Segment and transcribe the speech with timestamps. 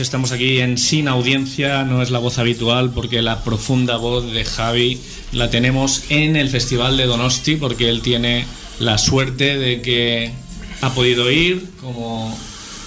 [0.00, 4.44] estamos aquí en Sin Audiencia, no es la voz habitual porque la profunda voz de
[4.44, 5.00] Javi
[5.32, 8.44] la tenemos en el Festival de Donosti porque él tiene
[8.78, 10.30] la suerte de que
[10.80, 12.36] ha podido ir como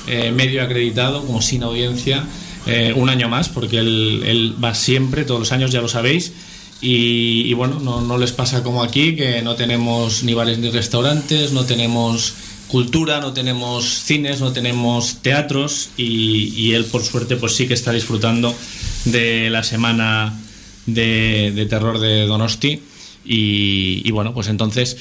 [0.08, 2.24] eh, medio acreditado, como Sin Audiencia,
[2.66, 6.34] eh, un año más porque él, él va siempre, todos los años ya lo sabéis.
[6.82, 10.70] Y, y bueno, no, no les pasa como aquí, que no tenemos ni bares ni
[10.72, 12.34] restaurantes, no tenemos
[12.72, 17.92] cultura, no tenemos cines, no tenemos teatros y, él por suerte pues sí que está
[17.92, 18.56] disfrutando
[19.04, 20.40] de la semana
[20.86, 22.82] de, terror de Donosti
[23.26, 24.96] y, bueno pues entonces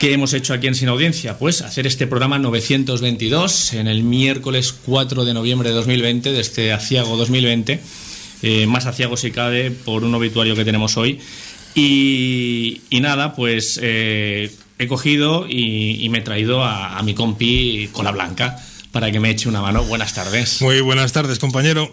[0.00, 1.38] ¿qué hemos hecho aquí en Sin Audiencia?
[1.38, 6.72] Pues hacer este programa 922 en el miércoles 4 de noviembre de 2020 de este
[6.72, 7.80] aciago 2020
[8.42, 11.20] eh, más aciago si cabe por un obituario que tenemos hoy
[11.76, 17.14] y, y nada pues eh, he cogido y, y me he traído a, a mi
[17.14, 18.58] compi Cola Blanca
[18.92, 19.82] para que me eche una mano.
[19.84, 20.60] Buenas tardes.
[20.60, 21.90] Muy buenas tardes, compañero.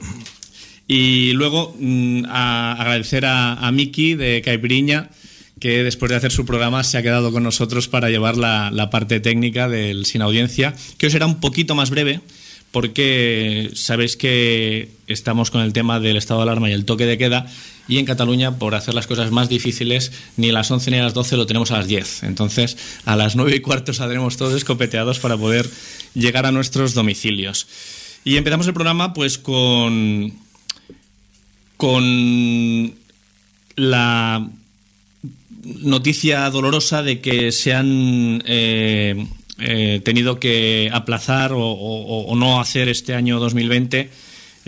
[0.87, 5.09] Y luego mm, a agradecer a, a Miki de Caipiriña,
[5.59, 8.89] que después de hacer su programa se ha quedado con nosotros para llevar la, la
[8.89, 12.21] parte técnica del Sin Audiencia, que hoy será un poquito más breve,
[12.71, 17.17] porque sabéis que estamos con el tema del estado de alarma y el toque de
[17.17, 17.45] queda,
[17.89, 21.03] y en Cataluña, por hacer las cosas más difíciles, ni a las 11 ni a
[21.03, 22.23] las 12 lo tenemos a las 10.
[22.23, 25.69] Entonces, a las 9 y cuarto saldremos todos escopeteados para poder
[26.13, 27.67] llegar a nuestros domicilios.
[28.23, 30.33] Y empezamos el programa pues con
[31.77, 32.93] con
[33.77, 34.49] la
[35.63, 39.25] noticia dolorosa de que se han eh,
[39.59, 44.09] eh, tenido que aplazar o, no hacer este año 2020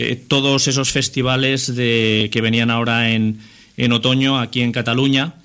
[0.01, 3.39] eh, todos esos festivales de, que venían ahora en,
[3.78, 5.35] en, otoño aquí en Cataluña,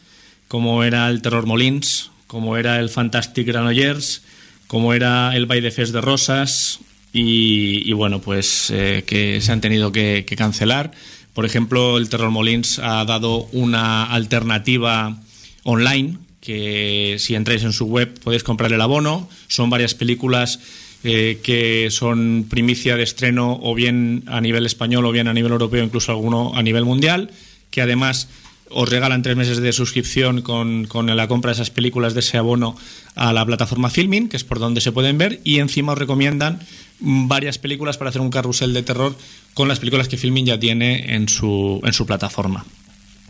[0.48, 4.22] como era el Terror Molins, como era el Fantastic Granollers,
[4.66, 6.80] como era el Baile Fest de Rosas
[7.12, 10.90] y, bueno, pues eh, que se han tenido que, que cancelar.
[11.32, 15.18] Por ejemplo, el Terror Molins ha dado una alternativa
[15.62, 19.28] online que si entráis en su web podéis comprar el abono.
[19.48, 20.60] Son varias películas
[21.08, 25.52] eh, que son primicia de estreno o bien a nivel español o bien a nivel
[25.52, 27.30] europeo, incluso alguno a nivel mundial,
[27.70, 28.28] que además
[28.70, 32.38] os regalan tres meses de suscripción con, con, la compra de esas películas de ese
[32.38, 32.76] abono
[33.14, 36.58] a la plataforma Filmin, que es por donde se pueden ver, y encima os recomiendan
[36.98, 39.16] varias películas para hacer un carrusel de terror
[39.54, 42.66] con las películas que Filmin ya tiene en su, en su plataforma.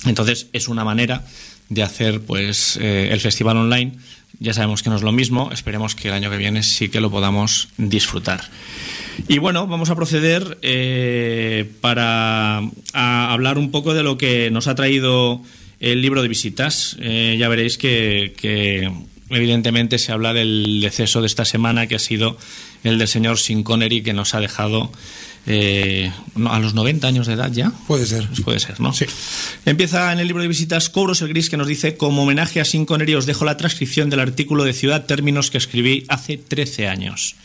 [0.06, 1.26] Entonces es una manera
[1.68, 3.92] de hacer pues eh, el festival online.
[4.38, 7.00] Ya sabemos que no es lo mismo, esperemos que el año que viene sí que
[7.00, 8.42] lo podamos disfrutar.
[9.28, 12.58] Y bueno, vamos a proceder eh, para
[12.92, 15.40] a hablar un poco de lo que nos ha traído
[15.80, 16.96] el libro de visitas.
[17.00, 18.90] Eh, ya veréis que, que,
[19.30, 22.36] evidentemente se habla del deceso de esta semana, que ha sido
[22.84, 24.92] el del señor Sin Connery, que nos ha dejado
[25.46, 26.10] eh,
[26.44, 27.72] a los 90 años de edad ya.
[27.86, 28.28] Puede ser.
[28.44, 28.92] Puede ser, ¿no?
[28.92, 29.06] Sí.
[29.64, 32.64] Empieza en el libro de visitas Cobros el Gris que nos dice, como homenaje a
[32.64, 36.88] Sin Connery os dejo la transcripción del artículo de Ciudad Términos que escribí hace 13
[36.88, 37.36] años.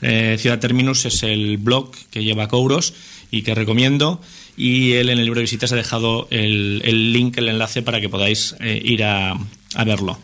[0.00, 2.94] Eh, Ciudad Términos es el blog que lleva Cobros
[3.30, 4.20] y que recomiendo
[4.56, 8.00] y él en el libro de visitas ha dejado el, el link, el enlace para
[8.00, 9.32] que podáis eh, ir a,
[9.74, 10.18] a verlo.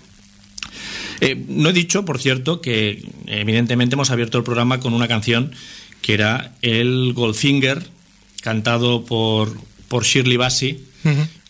[1.21, 5.53] Eh, no he dicho, por cierto, que evidentemente hemos abierto el programa con una canción
[6.07, 7.85] que era el Goldfinger,
[8.41, 9.59] cantado por,
[9.89, 10.85] por Shirley Bassey,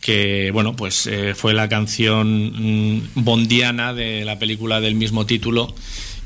[0.00, 5.75] que bueno, pues eh, fue la canción mm, bondiana de la película del mismo título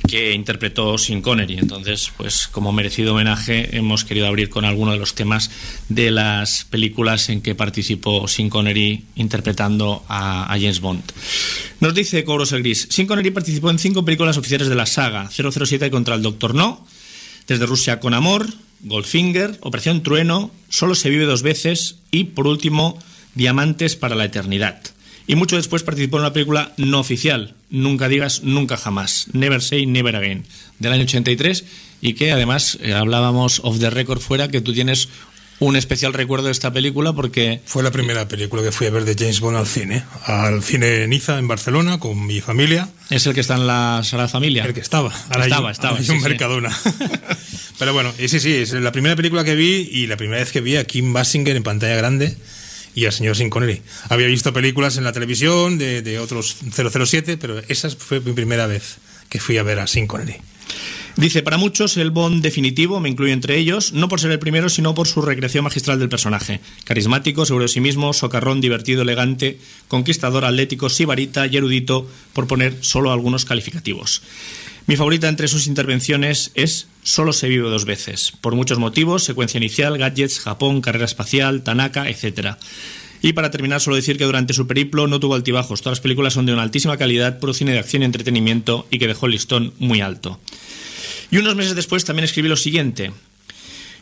[0.07, 1.59] que interpretó Sin Connery.
[1.59, 5.51] Entonces, pues como merecido homenaje hemos querido abrir con alguno de los temas
[5.89, 11.03] de las películas en que participó Sin Connery interpretando a, a James Bond.
[11.81, 15.29] Nos dice Cobros el Gris, Sin Connery participó en cinco películas oficiales de la saga,
[15.31, 16.87] 007 contra el Doctor No,
[17.47, 18.47] Desde Rusia con Amor,
[18.83, 22.99] Goldfinger, Operación Trueno, Solo se vive dos veces y, por último,
[23.35, 24.81] Diamantes para la Eternidad.
[25.27, 29.87] Y mucho después participó en una película no oficial, Nunca digas nunca jamás, Never Say
[29.87, 30.45] Never Again,
[30.81, 31.65] del año 83,
[32.01, 35.09] y que además eh, hablábamos off the record fuera que tú tienes
[35.61, 37.61] un especial recuerdo de esta película porque...
[37.67, 41.07] Fue la primera película que fui a ver de James Bond al cine, al cine
[41.07, 42.89] Niza en Barcelona con mi familia.
[43.11, 44.65] Es el que está en la sala familia.
[44.65, 45.13] El que estaba.
[45.29, 45.99] Ahora estaba, hay, estaba.
[45.99, 46.25] Hay sí, un sí.
[46.25, 46.77] Mercadona.
[47.79, 50.51] Pero bueno, y sí, sí, es la primera película que vi y la primera vez
[50.51, 52.37] que vi a Kim Basinger en pantalla grande
[52.95, 53.83] y al señor Sin Connery.
[54.09, 58.67] Había visto películas en la televisión de, de otros 007, pero esa fue mi primera
[58.67, 58.97] vez
[59.29, 60.37] que fui a ver a Sin Connery.
[61.17, 64.69] Dice, para muchos el Bond definitivo, me incluyo entre ellos, no por ser el primero,
[64.69, 66.61] sino por su recreación magistral del personaje.
[66.85, 69.59] Carismático, seguro de sí mismo, socarrón, divertido, elegante,
[69.89, 74.23] conquistador, atlético, sibarita y erudito, por poner solo algunos calificativos.
[74.87, 79.59] Mi favorita entre sus intervenciones es Solo se vive dos veces, por muchos motivos, secuencia
[79.59, 82.57] inicial, gadgets, Japón, carrera espacial, Tanaka, etc.
[83.23, 85.81] Y para terminar, solo decir que durante su periplo no tuvo altibajos.
[85.81, 88.99] Todas las películas son de una altísima calidad, puro cine de acción y entretenimiento y
[88.99, 90.39] que dejó el listón muy alto.
[91.31, 93.13] Y unos meses después también escribí lo siguiente.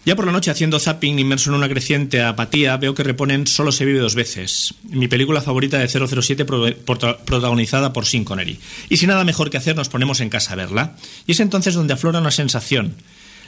[0.04, 3.72] Ya por la noche haciendo zapping inmerso en una creciente apatía veo que reponen Solo
[3.72, 8.58] se vive dos veces, mi película favorita de 007 pro- prota- protagonizada por Sean Connery.
[8.88, 10.96] Y sin nada mejor que hacer nos ponemos en casa a verla.
[11.26, 12.94] Y es entonces donde aflora una sensación.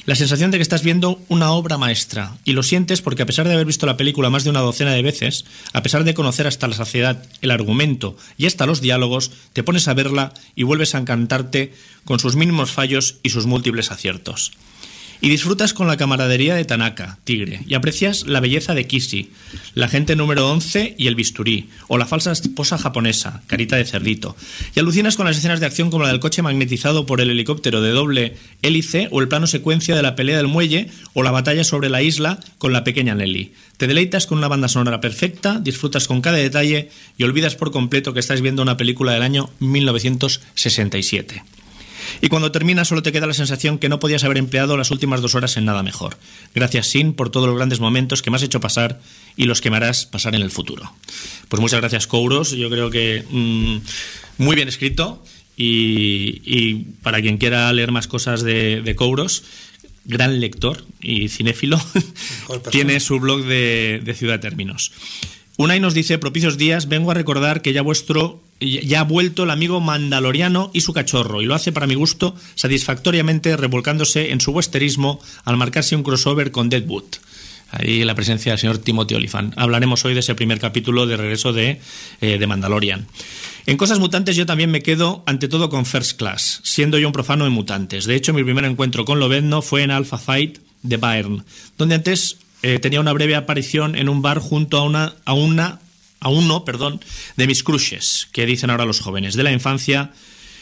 [0.06, 2.36] La sensación de que estás viendo una obra maestra.
[2.44, 4.92] Y lo sientes porque a pesar de haber visto la película más de una docena
[4.92, 9.30] de veces, a pesar de conocer hasta la saciedad el argumento y hasta los diálogos,
[9.52, 11.74] te pones a verla y vuelves a encantarte
[12.04, 14.52] con sus mínimos fallos y sus múltiples aciertos.
[15.22, 19.30] Y disfrutas con la camaradería de Tanaka, Tigre, y aprecias la belleza de Kishi,
[19.74, 24.34] la gente número 11 y el bisturí, o la falsa esposa japonesa, carita de cerdito.
[24.74, 27.82] Y alucinas con las escenas de acción como la del coche magnetizado por el helicóptero
[27.82, 31.64] de doble hélice, o el plano secuencia de la pelea del muelle, o la batalla
[31.64, 33.52] sobre la isla con la pequeña Nelly.
[33.76, 36.88] Te deleitas con una banda sonora perfecta, disfrutas con cada detalle
[37.18, 41.42] y olvidas por completo que estás viendo una película del año 1967.
[42.20, 45.20] Y cuando termina solo te queda la sensación que no podías haber empleado las últimas
[45.20, 46.16] dos horas en nada mejor.
[46.54, 49.00] Gracias, Sin, por todos los grandes momentos que me has hecho pasar
[49.36, 50.92] y los que me harás pasar en el futuro.
[51.48, 52.52] Pues muchas gracias, Kouros.
[52.52, 53.78] Yo creo que mm,
[54.38, 55.22] muy bien escrito.
[55.56, 59.42] Y, y para quien quiera leer más cosas de, de Kouros,
[60.06, 61.78] gran lector y cinéfilo,
[62.70, 64.92] tiene su blog de, de Ciudad Términos.
[65.60, 69.50] Unai nos dice, propicios días, vengo a recordar que ya vuestro ya ha vuelto el
[69.50, 74.52] amigo mandaloriano y su cachorro, y lo hace para mi gusto satisfactoriamente revolcándose en su
[74.52, 77.04] westerismo al marcarse un crossover con Deadwood.
[77.72, 79.52] Ahí la presencia del señor Timothy Olyphant.
[79.58, 81.78] Hablaremos hoy de ese primer capítulo de regreso de,
[82.22, 83.06] eh, de Mandalorian.
[83.66, 87.12] En Cosas Mutantes yo también me quedo ante todo con First Class, siendo yo un
[87.12, 88.06] profano en mutantes.
[88.06, 91.44] De hecho, mi primer encuentro con Lobezno fue en Alpha Fight de Bayern,
[91.76, 95.80] donde antes eh, tenía una breve aparición en un bar junto a una, a una
[96.22, 97.00] a uno, perdón,
[97.36, 100.12] de mis crushes, que dicen ahora los jóvenes, de la infancia,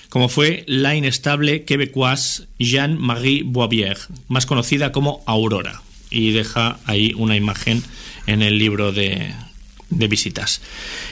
[0.09, 5.83] como fue la inestable quebecoise Jeanne-Marie Boisbier, más conocida como Aurora.
[6.11, 7.83] Y deja ahí una imagen
[8.27, 9.35] en el libro de,
[9.91, 10.61] de visitas.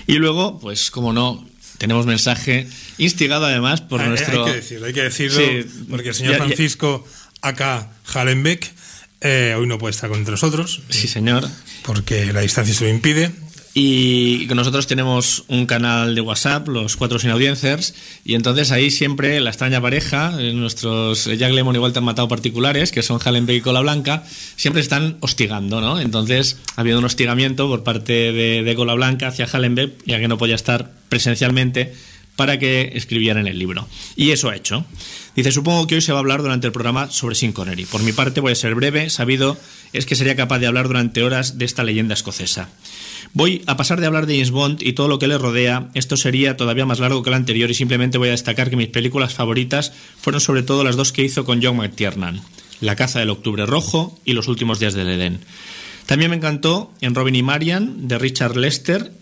[0.07, 1.45] Y luego, pues como no,
[1.79, 4.45] tenemos mensaje instigado además por hay, nuestro...
[4.47, 7.05] Hay que decirlo, hay que decirlo Sí, porque el señor ya- Francisco
[7.43, 8.73] acá Hallenbeck
[9.27, 11.47] eh, hoy no puede estar con nosotros Sí, señor.
[11.83, 13.31] porque la distancia se lo impide.
[13.79, 17.93] Y nosotros tenemos un canal de WhatsApp, los cuatro sin audiencers,
[18.25, 22.91] y entonces ahí siempre la extraña pareja, eh, nuestros Jack Lemon y Walter Matado particulares,
[22.91, 24.25] que son Hallenbeck y Cola Blanca,
[24.57, 26.01] siempre están hostigando, ¿no?
[26.01, 30.29] Entonces ha habido un hostigamiento por parte de, de Cola Blanca hacia Hallenbeck, ya que
[30.29, 31.93] no podía estar presencialmente,
[32.37, 33.89] para que escribiera en el libro.
[34.15, 34.85] Y eso ha hecho.
[35.35, 37.87] Dice, supongo que hoy se va a hablar durante el programa sobre Sin Connery.
[37.87, 39.59] Por mi parte voy a ser breve, sabido
[39.93, 42.69] es que sería capaz de hablar durante horas de esta leyenda escocesa.
[43.33, 45.91] Voy a pasar de hablar de James Bond y todo lo que le rodea.
[45.95, 48.89] Esto sería todavía más largo que el anterior y simplemente voy a destacar que mis
[48.89, 52.41] películas favoritas fueron sobre todo las dos que hizo con John McTiernan.
[52.81, 55.41] La caza del octubre rojo y Los últimos días del Edén.
[56.07, 59.13] También me encantó en Robin y Marian de Richard Lester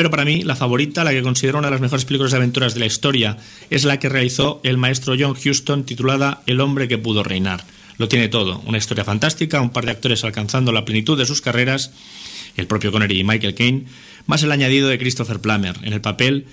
[0.00, 2.72] pero para mí, la favorita, la que considero una de las mejores películas de aventuras
[2.72, 3.36] de la historia,
[3.68, 7.66] es la que realizó el maestro John Huston titulada El hombre que pudo reinar.
[7.98, 11.42] Lo tiene todo, una historia fantástica, un par de actores alcanzando la plenitud de sus
[11.42, 11.90] carreras,
[12.56, 13.84] el propio Connery y Michael Caine,
[14.24, 16.46] más el añadido de Christopher Plummer en el papel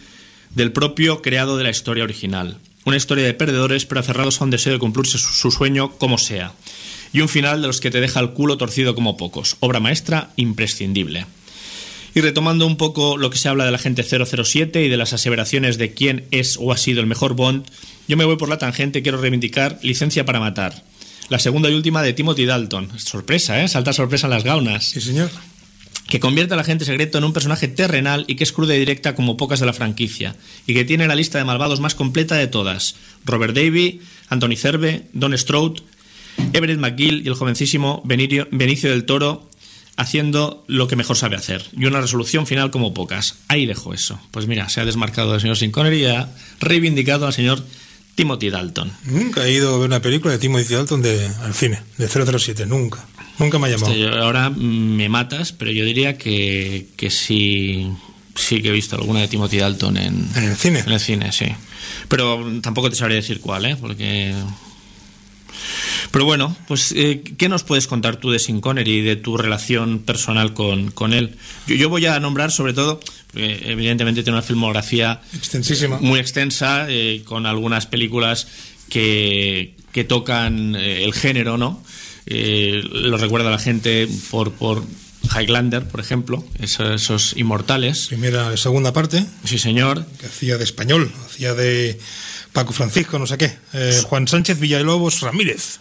[0.53, 2.57] del propio creado de la historia original.
[2.83, 6.51] Una historia de perdedores pero aferrados a un deseo de cumplirse su sueño como sea.
[7.13, 9.55] Y un final de los que te deja el culo torcido como pocos.
[9.61, 11.27] Obra maestra imprescindible.
[12.17, 15.13] Y retomando un poco lo que se habla de la gente 007 y de las
[15.13, 17.67] aseveraciones de quién es o ha sido el mejor Bond,
[18.07, 20.83] yo me voy por la tangente quiero reivindicar Licencia para Matar.
[21.29, 22.89] La segunda y última de Timothy Dalton.
[22.97, 23.67] Sorpresa, ¿eh?
[23.67, 24.83] Salta sorpresa en las gaunas.
[24.83, 25.29] Sí, señor.
[26.07, 29.13] Que convierte al agente secreto en un personaje terrenal y que es cruda y directa
[29.13, 30.35] como pocas de la franquicia.
[30.65, 32.95] Y que tiene la lista de malvados más completa de todas.
[33.25, 35.81] Robert Davy, Anthony Cerve, Don Stroud,
[36.53, 39.46] Everett McGill y el jovencísimo Benicio del Toro
[39.97, 43.35] haciendo lo que mejor sabe hacer y una resolución final como pocas.
[43.47, 44.19] Ahí dejo eso.
[44.31, 47.61] Pues mira, se ha desmarcado del señor Sin y ha reivindicado al señor
[48.15, 48.91] Timothy Dalton.
[49.05, 52.65] Nunca he ido a ver una película de Timothy Dalton de, al cine, de 007,
[52.67, 53.05] nunca.
[53.39, 54.23] Nunca me ha llamado.
[54.23, 57.91] ahora me matas, pero yo diría que, que sí,
[58.35, 60.79] sí que he visto alguna de Timothy Dalton en, ¿En el cine.
[60.79, 61.47] En el cine, sí.
[62.07, 63.75] Pero tampoco te sabría decir cuál, ¿eh?
[63.75, 64.33] Porque
[66.11, 69.37] pero bueno, pues eh, ¿qué nos puedes contar tú de Sin Connery y de tu
[69.37, 71.35] relación personal con, con él?
[71.67, 72.99] Yo, yo, voy a nombrar sobre todo,
[73.31, 78.47] porque evidentemente tiene una filmografía extensísima, muy extensa, eh, con algunas películas
[78.89, 81.83] que, que tocan eh, el género, ¿no?
[82.29, 84.83] lo recuerda la gente por, por
[85.33, 88.07] Highlander, por ejemplo, esos, esos, inmortales.
[88.07, 89.25] Primera segunda parte.
[89.43, 90.05] Sí, señor.
[90.19, 91.99] Que hacía de español, hacía de
[92.57, 93.55] Paco Francisco, no sé qué.
[94.05, 95.77] Juan Sánchez Villalobos Ramírez.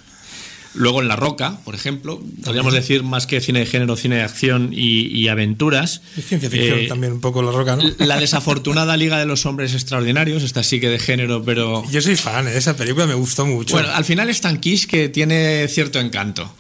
[0.75, 4.25] Luego en La Roca, por ejemplo, podríamos decir más que cine de género, cine de
[4.25, 6.03] acción y, aventuras.
[6.19, 7.83] Y ciencia ficción eh, también un poco La Roca, ¿no?
[7.97, 11.83] La desafortunada Liga de los Hombres Extraordinarios, esta sí que de género, pero...
[11.91, 13.73] Yo soy fan de esa película, me gustó mucho.
[13.73, 16.55] Bueno, al final es tan quiche que tiene cierto encanto,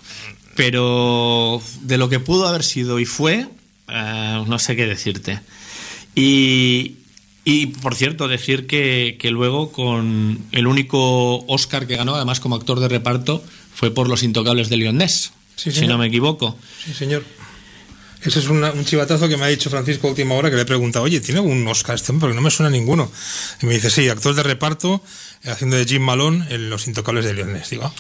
[0.54, 3.46] pero de lo que pudo haber sido y fue,
[3.88, 5.40] eh, no sé qué decirte.
[6.14, 6.94] Y,
[7.48, 12.56] y por cierto, decir que, que, luego con el único Oscar que ganó, además como
[12.56, 13.40] actor de reparto,
[13.72, 16.58] fue por Los Intocables de Lyonnais, si no me equivoco.
[16.84, 17.22] Sí, señor.
[18.24, 20.66] Ese es un chivatazo que me ha dicho Francisco a última hora, que le he
[20.66, 23.08] preguntado, oye, ¿tiene algún Oscar este Porque no me suena ninguno.
[23.62, 25.00] Y me dice, sí, actor de reparto,
[25.44, 27.70] haciendo de Jim Malone en Los Intocables de Lyonnais.
[27.70, 27.92] Digo, ah".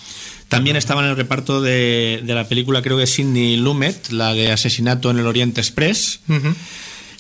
[0.48, 5.08] También estaba en el reparto de, la película, creo que Sidney Lumet, la de Asesinato
[5.10, 6.18] en el Oriente Express.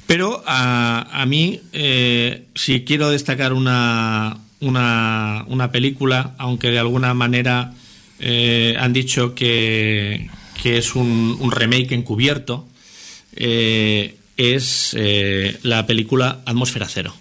[0.06, 7.12] Pero a, a mí, eh, si quiero destacar una, una, una película, aunque de alguna
[7.12, 7.72] manera
[8.20, 10.30] eh, han dicho que,
[10.62, 12.68] que es un, remake encubierto,
[13.34, 14.96] eh, es
[15.62, 17.14] la película Atmósfera Cero.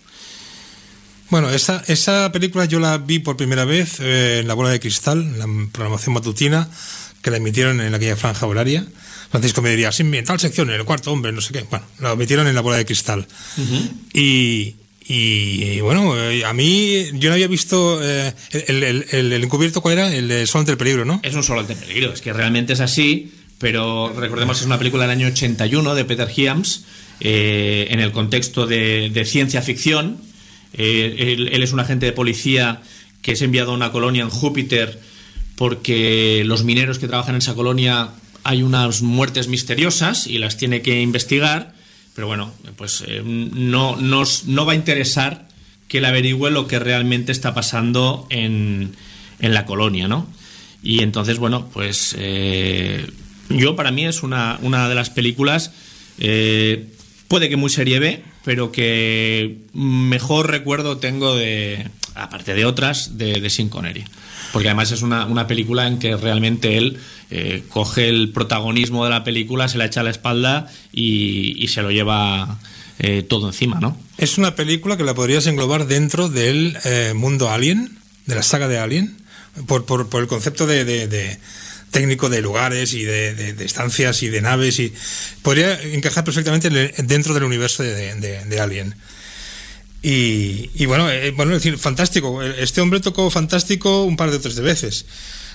[1.29, 5.21] Bueno, esa, esa película yo la vi por primera vez en La Bola de Cristal,
[5.21, 6.69] en la programación matutina,
[7.23, 8.85] que la emitieron en aquella franja horaria.
[9.29, 11.65] Francisco me diría, sí, en tal sección, en el cuarto hombre, no sé qué.
[11.69, 13.27] Bueno, la emitieron en La Bola de Cristal.
[14.13, 14.75] y,
[15.07, 18.33] y bueno, eh, a mí yo no había visto eh,
[18.67, 20.13] el, el, el, encubierto, ¿cuál era?
[20.13, 21.19] El Sol ante el peligro, ¿no?
[21.23, 24.65] Es un Sol ante el peligro, es que realmente es así, pero recordemos que es
[24.65, 26.85] una película del año 81 de Peter Hyams,
[27.19, 30.17] eh, en el contexto de, de ciencia ficción.
[30.73, 32.81] Él, él, es un agente de policía
[33.21, 34.99] que es enviado a una colonia en Júpiter
[35.55, 38.09] porque los mineros que trabajan en esa colonia
[38.45, 41.75] hay unas muertes misteriosas y las tiene que investigar
[42.15, 45.47] pero bueno, pues eh, no, nos, no va a interesar
[45.89, 48.95] que él averigüe lo que realmente está pasando en,
[49.39, 50.25] en la colonia, ¿no?
[50.81, 53.05] Y entonces, bueno, pues eh,
[53.49, 55.73] yo para mí es una, una de las películas,
[56.17, 56.87] eh,
[57.27, 63.41] puede que muy serie B, pero que mejor recuerdo tengo de, aparte de otras, de,
[63.41, 64.05] de Sin Connery.
[64.55, 66.97] Porque además es una, una película en que realmente él
[67.29, 71.67] eh, coge el protagonismo de la película, se la echa a la espalda y, y
[71.67, 72.57] se lo lleva
[72.99, 73.99] eh, todo encima, ¿no?
[74.17, 78.69] Es una película que la podrías englobar dentro del eh, mundo Alien, de la saga
[78.69, 79.17] de Alien,
[79.67, 81.37] por, por, por el concepto de, de, de,
[81.91, 84.93] técnico de lugares y de, de, estancias y de naves y
[85.41, 86.69] podría encajar perfectamente
[87.03, 88.95] dentro del universo de, Alien.
[90.07, 92.43] Y, y bueno, eh, bueno, es decir, fantástico.
[92.43, 95.07] Este hombre tocó fantástico un par de tres de veces.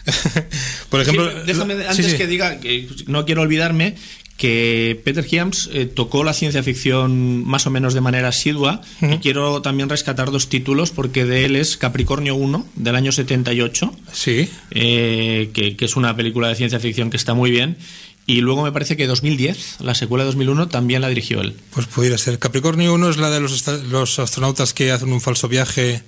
[0.89, 2.17] Por ejemplo, Sí, déjame, antes sí, sí.
[2.17, 3.95] que diga, que no quiero olvidarme
[4.37, 9.19] que Peter Hyams eh, tocó la ciencia ficción más o menos de manera asidua y
[9.19, 14.49] quiero también rescatar dos títulos porque de él es Capricornio 1 del año 78 Sí,
[14.71, 17.77] eh, que, que es una película de ciencia ficción que está muy bien
[18.27, 21.87] y luego me parece que 2010 la secuela de 2001 también la dirigió él pues
[21.87, 22.39] pudiera ser.
[22.39, 26.03] Capricornio 1 es la de los, los astronautas que hacen un falso viaje,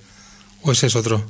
[0.62, 1.28] o ese es otro.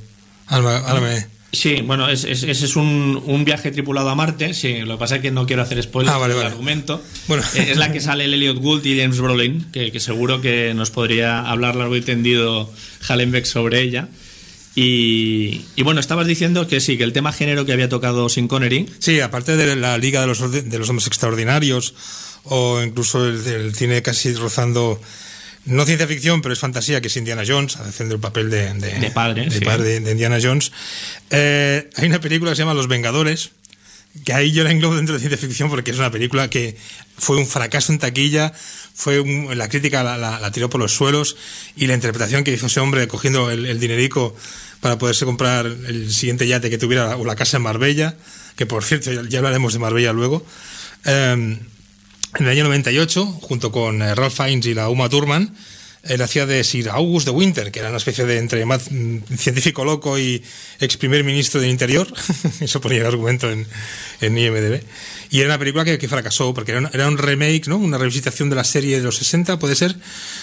[1.51, 4.55] Sí, bueno, es- es- ese es un, un viaje tripulado a Marte.
[4.55, 6.51] Sí, lo que pasa es que no quiero hacer spoilers Ah, vale, del vale.
[6.53, 7.01] argumento.
[7.27, 7.43] Bueno.
[7.53, 10.73] Eh, Es la que sale el Elliot Gould y James Brolin, que, que seguro que
[10.73, 12.71] nos podría hablar largo y tendido
[13.07, 14.07] Hallenbeck sobre ella.
[14.75, 18.47] Y, y bueno, estabas diciendo que sí, que el tema género que había tocado Sin
[18.47, 18.87] Connery.
[18.99, 21.93] Sí, aparte de la Liga de los, Orde- de los Hombres Extraordinarios,
[22.45, 24.99] o incluso el, el cine casi rozando,
[25.65, 29.11] no ciencia ficción, pero es fantasía, que es Indiana Jones, haciendo el papel de, De
[29.11, 29.63] padre, de, sí.
[29.63, 30.71] padre de Indiana Jones.
[31.29, 33.51] Eh, hay una película que se llama Los Vengadores,
[34.25, 36.77] que ahí yo la englobo dentro de ciencia ficción porque es una película que
[37.17, 38.53] fue un fracaso en taquilla,
[38.93, 41.35] fue un- la crítica la, la- la tiró por los suelos
[41.75, 44.35] y la interpretación que hizo ese hombre cogiendo el, el dinerico
[44.81, 48.15] para poderse comprar el siguiente yate que tuviera o la casa en Marbella,
[48.55, 50.45] que por cierto ya, ya hablaremos de Marbella luego.
[51.05, 51.57] Eh,
[52.35, 55.55] en el año 98, junto con eh, Ralph Fiennes y la Uma Thurman,
[56.03, 58.89] él hacía de Sir August de Winter, que era una especie de entre más,
[59.37, 60.43] científico loco y
[60.79, 62.11] ex primer ministro del Interior.
[62.59, 63.65] Eso ponía el argumento en,
[64.21, 64.81] en IMDb.
[65.29, 67.77] Y era una película que, que fracasó, porque era un, era un remake, ¿no?
[67.77, 69.95] Una revisitación de la serie de los 60, puede ser,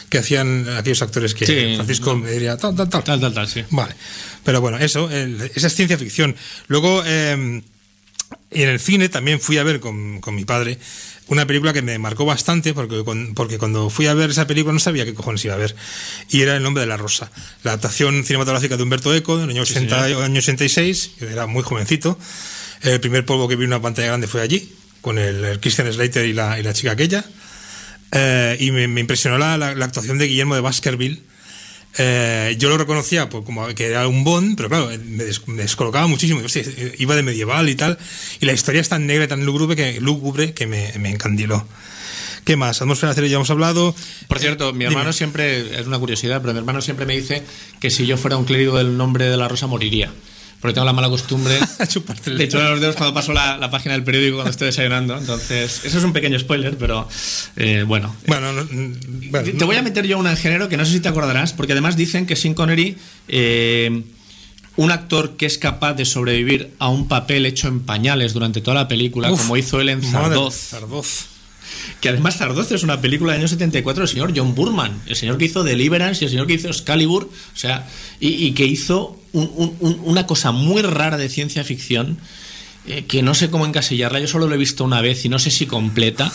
[0.08, 1.74] que hacían aquellos actores que Sí.
[1.76, 3.04] Francisco me diría, tal, tal, tal.
[3.04, 3.62] Tal, tal, tal, sí.
[3.70, 3.94] Vale.
[4.44, 6.34] Pero bueno, eso, el- esa es ciencia ficción.
[6.68, 7.62] Luego, eh,
[8.50, 10.78] y en el cine también fui a ver con, con mi padre
[11.30, 13.02] una película que me marcó bastante porque,
[13.34, 15.74] porque cuando fui a ver esa película no sabía qué cojones iba a ver.
[16.28, 17.30] Y era El nombre de la rosa.
[17.62, 21.10] La adaptación cinematográfica de Humberto Eco del año, 80, año 86.
[21.20, 22.18] Yo era muy jovencito.
[22.82, 25.92] El primer polvo que vi en una pantalla grande fue allí, con el, el Christian
[25.92, 27.24] Slater y la, y la chica aquella.
[28.12, 31.22] Eh, y me, me impresionó la, la- la actuación de Guillermo de Baskerville.
[31.98, 35.62] Eh, yo lo reconocía pues, como que era un Bond, pero claro, me, des- me
[35.62, 36.40] descolocaba muchísimo.
[36.44, 36.62] Hostia,
[36.98, 37.98] iba de medieval y tal.
[38.40, 41.66] Y la historia es tan negra y tan lúgubre que, lúgubre que me, me encandiló.
[42.44, 42.80] ¿Qué más?
[42.80, 43.94] Atmósfera cero ya hemos hablado.
[44.28, 44.92] Por cierto, mi Dime.
[44.92, 47.42] hermano siempre, es una curiosidad, pero mi hermano siempre me dice
[47.80, 50.10] que si yo fuera un clérigo del nombre de la rosa moriría.
[50.60, 51.54] Porque tengo la mala costumbre
[52.36, 55.16] de echarme los dedos cuando paso la, la página del periódico cuando estoy desayunando.
[55.16, 57.08] Entonces, eso es un pequeño spoiler, pero
[57.56, 58.14] eh, bueno.
[58.26, 60.92] Bueno, no- mm, bueno, Te voy a meter yo una en género que no sé
[60.92, 62.96] si te acordarás, porque además dicen que Sean Connery,
[63.28, 64.02] eh,
[64.76, 68.74] un actor que es capaz de sobrevivir a un papel hecho en pañales durante toda
[68.74, 70.54] la película, Uf, como hizo él en Zardoz.
[72.00, 75.38] Que además Zardoz es una película del año 74 del señor John Burman, el señor
[75.38, 77.86] que hizo Deliverance y el señor que hizo Excalibur, o sea,
[78.20, 82.18] y, que hizo un- un- un- una cosa muy rara de ciencia ficción
[82.86, 85.38] eh, que no sé cómo encasillarla, yo solo lo he visto una vez y no
[85.38, 86.32] sé si completa,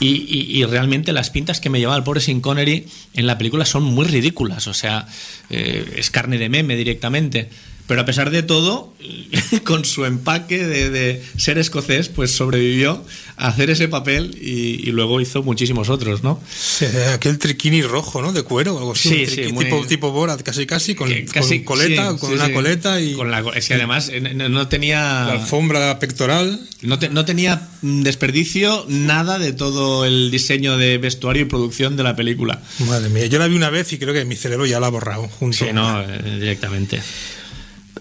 [0.00, 3.82] y realmente las pintas que me llevaba el pobre Sin Connery en la película son
[3.82, 5.08] muy ridículas, o sea,
[5.50, 7.50] eh, es carne de meme directamente.
[7.88, 8.92] Pero a pesar de todo,
[9.64, 13.02] con su empaque de, de ser escocés, pues sobrevivió
[13.38, 16.38] a hacer ese papel y, y luego hizo muchísimos otros, ¿no?
[16.54, 18.32] Sí, aquel triquini rojo, ¿no?
[18.32, 19.08] De cuero o algo así.
[19.08, 23.00] Sí, sí, muy- tipo, tipo Borat, casi casi, con, Que con coleta, con una coleta
[23.00, 25.26] y Con la, es que además eh, no no la tenía...
[25.30, 26.60] alfombra pectoral.
[26.82, 31.96] No, te- no tenía mm, desperdicio nada de todo el diseño de vestuario y producción
[31.96, 32.60] de la película.
[32.86, 34.90] Madre mía, yo la vi una vez y creo que mi cerebro ya la ha
[34.90, 35.56] borrado junto.
[35.64, 37.00] Sí, no, eh, directamente.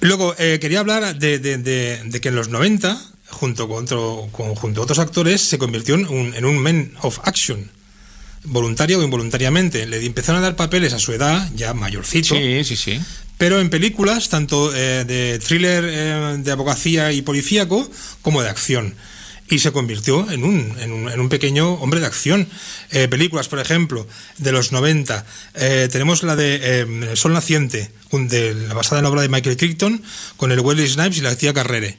[0.01, 4.29] Luego, eh, quería hablar de, de- de- de que en los 90, junto con, otro,
[4.31, 7.69] con- junto a otros actores, se convirtió en un, en un man of action,
[8.43, 9.85] voluntario o involuntariamente.
[9.85, 12.99] Le empezaron a dar papeles a su edad, ya mayorcito, Sí, sí, sí.
[13.37, 17.89] pero en películas, tanto eh, de thriller eh, de abogacía y policíaco,
[18.21, 18.93] como de acción.
[19.49, 22.47] Y se convirtió en un, en un, en un pequeño hombre de acción.
[22.91, 24.05] Eh, películas, por ejemplo,
[24.37, 25.25] de los 90.
[25.55, 29.29] eh, tenemos la de eh, Sol Naciente, un de, la basada en la obra de
[29.29, 30.03] Michael Crichton,
[30.35, 31.97] con el Wesley Snipes y la tía Carrere.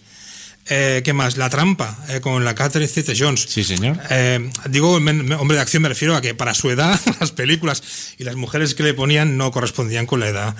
[0.70, 1.38] Eh, ¿Qué más?
[1.38, 3.46] La trampa, eh, con la Catherine Zeta Jones.
[3.48, 3.98] Sí, señor.
[4.10, 7.82] Eh, digo, hombre de acción me refiero a que para su edad las películas
[8.18, 10.56] y las mujeres que le ponían no correspondían con la edad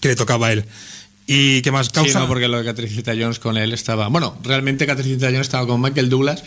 [0.00, 0.64] que le tocaba a él.
[1.32, 2.18] ¿Y qué más Sí, causa?
[2.18, 4.08] no, porque lo de Catricita Jones con él estaba.
[4.08, 6.42] Bueno, realmente Catricita Jones estaba con Michael Douglas,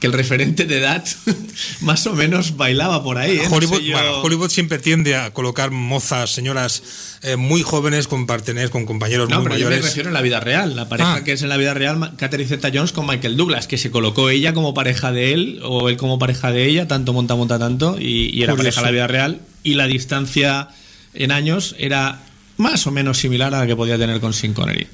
[0.00, 1.02] que el referente de edad
[1.80, 3.38] más o menos bailaba por ahí.
[3.38, 3.42] ¿eh?
[3.48, 6.82] No Hollywood, sé yo- bueno, Hollywood siempre tiende a colocar mozas, señoras
[7.22, 9.86] eh, muy jóvenes con partener con compañeros No, muy pero yo me mayores.
[9.86, 10.76] refiero en la vida real.
[10.76, 11.24] La pareja Ah.
[11.24, 14.28] que es en la vida real, Catherine Zeta Jones con Michael Douglas, que se colocó
[14.30, 17.96] ella como pareja de él o él como pareja de ella, tanto monta, monta tanto,
[17.98, 18.56] y, y era Curioso.
[18.76, 19.40] pareja en la vida real.
[19.64, 20.68] Y la distancia
[21.14, 22.20] en años era
[22.58, 24.86] más o menos similar a la que podía tener con Sin Connery.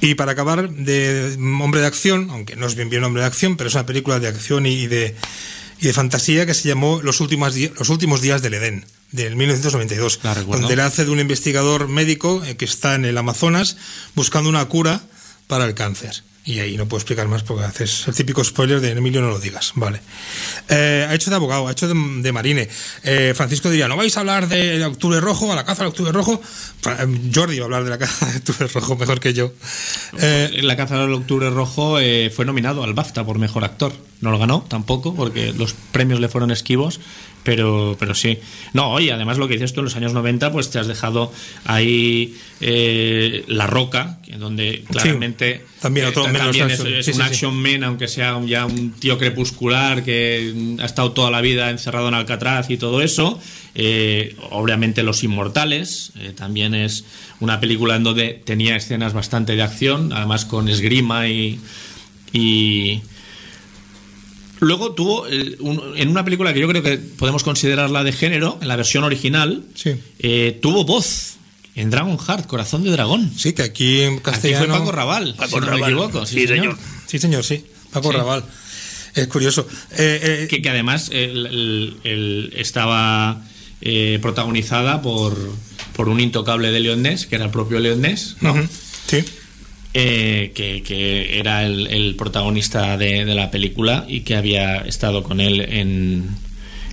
[0.00, 3.56] Y para acabar, de Hombre de Acción, aunque no es bien bien Hombre de Acción,
[3.56, 5.14] pero es una película de acción y de,
[5.80, 10.20] y de fantasía que se llamó Los últimos, los últimos días del Edén del 1992,
[10.22, 13.76] La donde le hace de un investigador médico eh, que está en el Amazonas
[14.14, 15.02] buscando una cura
[15.46, 16.24] para el cáncer.
[16.44, 19.38] Y ahí no puedo explicar más porque haces el típico spoiler de Emilio, no lo
[19.38, 19.72] digas.
[19.76, 20.00] Vale.
[20.68, 22.68] Eh, ha hecho de abogado, ha hecho de, de marine.
[23.04, 26.10] Eh, Francisco diría, ¿no vais a hablar de Octubre Rojo, a la caza del Octubre
[26.10, 26.42] Rojo?
[26.84, 29.52] Eh, Jordi va a hablar de la caza de Octubre Rojo mejor que yo.
[30.18, 31.98] Eh, La caza del octubre rojo
[32.34, 33.92] fue nominado al BAFTA por mejor actor.
[34.20, 37.00] No lo ganó tampoco porque los premios le fueron esquivos,
[37.42, 38.38] pero, pero sí.
[38.72, 41.32] No, oye, además lo que dices tú en los años 90, pues te has dejado
[41.64, 46.94] ahí eh, La Roca, donde claramente también otro también es, action.
[46.94, 50.84] es Sí, un sí, action man, aunque sea un- ya un tío crepuscular que ha
[50.84, 53.40] estado toda la vida encerrado en Alcatraz y todo eso.
[53.74, 57.04] Eh, obviamente Los Inmortales, eh, también es
[57.40, 61.58] una película en donde tenía escenas bastante de acción, además con esgrima y...
[62.32, 63.02] y
[64.62, 68.58] Luego tuvo, eh, un- en una película que yo creo que podemos considerarla de género,
[68.62, 69.90] en la versión original, Sí.
[70.20, 71.34] eh, tuvo voz
[71.74, 73.32] en Dragon Heart, Corazón de Dragón.
[73.36, 74.66] sí, que aquí en Aquí castellano...
[74.66, 76.26] fue Paco Raval, Paco si no me equivoco.
[76.26, 76.76] Sí, Sí, señor.
[76.76, 76.78] señor.
[77.08, 77.64] Sí, señor, sí.
[77.92, 78.16] Paco Sí.
[78.18, 78.44] Raval.
[79.16, 79.66] Es curioso.
[79.98, 83.42] Eh, eh, que, que además el- el- el- estaba
[83.80, 85.36] eh, protagonizada por,
[85.96, 88.52] por un intocable de Leon Ness, que era el propio Leon Ness, ¿no?
[88.52, 88.68] ujú,
[89.08, 89.24] Sí.
[89.94, 95.22] Eh, que, que era el, el protagonista de, de la película y que había estado
[95.22, 96.30] con él en,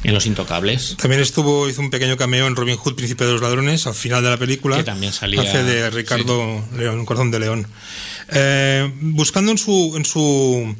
[0.04, 0.98] en Los Intocables.
[0.98, 4.22] También estuvo, hizo un pequeño cameo en Robin Hood, Príncipe de los Ladrones, al final
[4.22, 4.76] de la película.
[4.76, 7.68] Que también salía- Hace de Ricardo León, Corazón de León.
[8.34, 10.76] Eh, buscando en su, en su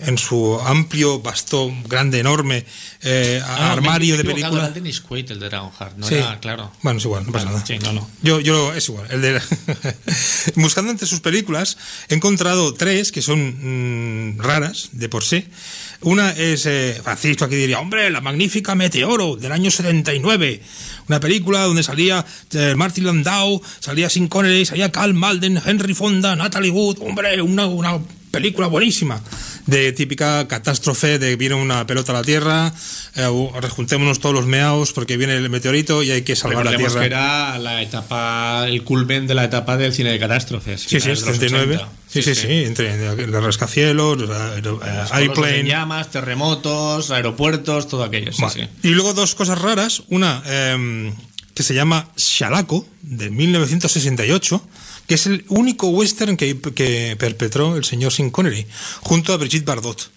[0.00, 2.64] en su amplio, vasto, grande, enorme
[3.02, 4.64] eh, Ah, armario me- me he de películas.
[4.64, 6.14] Era Dennis Quaid, el de no Sí.
[6.14, 6.72] era, claro.
[6.82, 7.64] Bueno, es igual, no pasa nada.
[7.66, 8.08] sí, no, no.
[8.22, 9.06] Yo, yo, es igual.
[9.10, 9.40] El de...
[10.56, 11.76] Buscando entre sus películas,
[12.08, 15.46] he encontrado tres que son mm, raras de por sí.
[16.00, 20.62] Una es eh, Francisco, aquí diría, hombre, La Magnífica Meteoro, del año 79.
[21.08, 26.36] Una película donde salía eh, Martin Landau, salía Sin Connery, salía Carl Malden, Henry Fonda,
[26.36, 26.98] Natalie Wood.
[27.00, 27.98] Hombre, una, una
[28.30, 29.20] película buenísima.
[29.68, 32.72] De típica catástrofe, de viene una pelota a la Tierra,
[33.16, 37.00] eh, rejuntémonos todos los meaos porque viene el meteorito y hay que salvar la Tierra.
[37.00, 40.80] que era la etapa, el culmen de la etapa del cine de catástrofes.
[40.80, 41.74] Sí, sí, finales de los 79.
[41.76, 41.92] 80.
[42.08, 45.64] Sí, sí, sí, entre los rascacielos, los eh, en airplane.
[45.64, 48.32] llamas, terremotos, aeropuertos, todo aquello.
[48.32, 48.70] Sí, Vale.
[48.82, 48.88] sí.
[48.88, 50.02] Y luego dos cosas raras.
[50.08, 51.12] Una em,
[51.52, 54.62] que se llama Shalaco, de 1968,
[55.08, 56.54] que es el único western que,
[57.18, 58.66] perpetró el señor Sin Connery,
[59.00, 60.10] junto a Brigitte Bardot.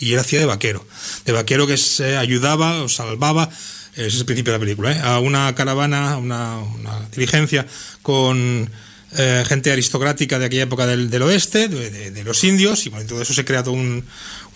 [0.00, 0.84] Y él hacía de vaquero.
[1.24, 3.48] De vaquero que se ayudaba o salvaba,
[3.94, 5.00] ese es el principio de la película, ¿eh?
[5.02, 7.66] a una caravana, una, una diligencia
[8.02, 8.70] con
[9.16, 13.34] eh, gente aristocrática de aquella época del, oeste, de los indios, y bueno, todo eso
[13.34, 14.04] se crea toda un-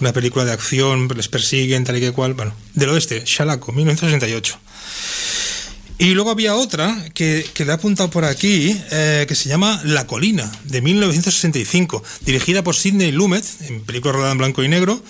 [0.00, 4.58] una película de acción, les persiguen, tal y que cual, bueno, del oeste, Shalaco, 1968.
[6.02, 9.80] Y luego había otra que, que le he apuntado por aquí, eh, que se llama
[9.84, 15.00] La Colina, de 1965, dirigida por Sidney Lumet, en película rodada en blanco y negro,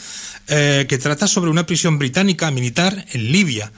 [0.49, 3.73] eh, que trata sobre una prisión británica militar en Libia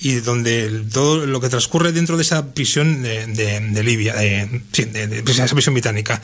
[0.00, 4.62] y donde todo lo que transcurre dentro de esa prisión de, de- de Libia, de-
[4.72, 6.22] de esa prisión británica.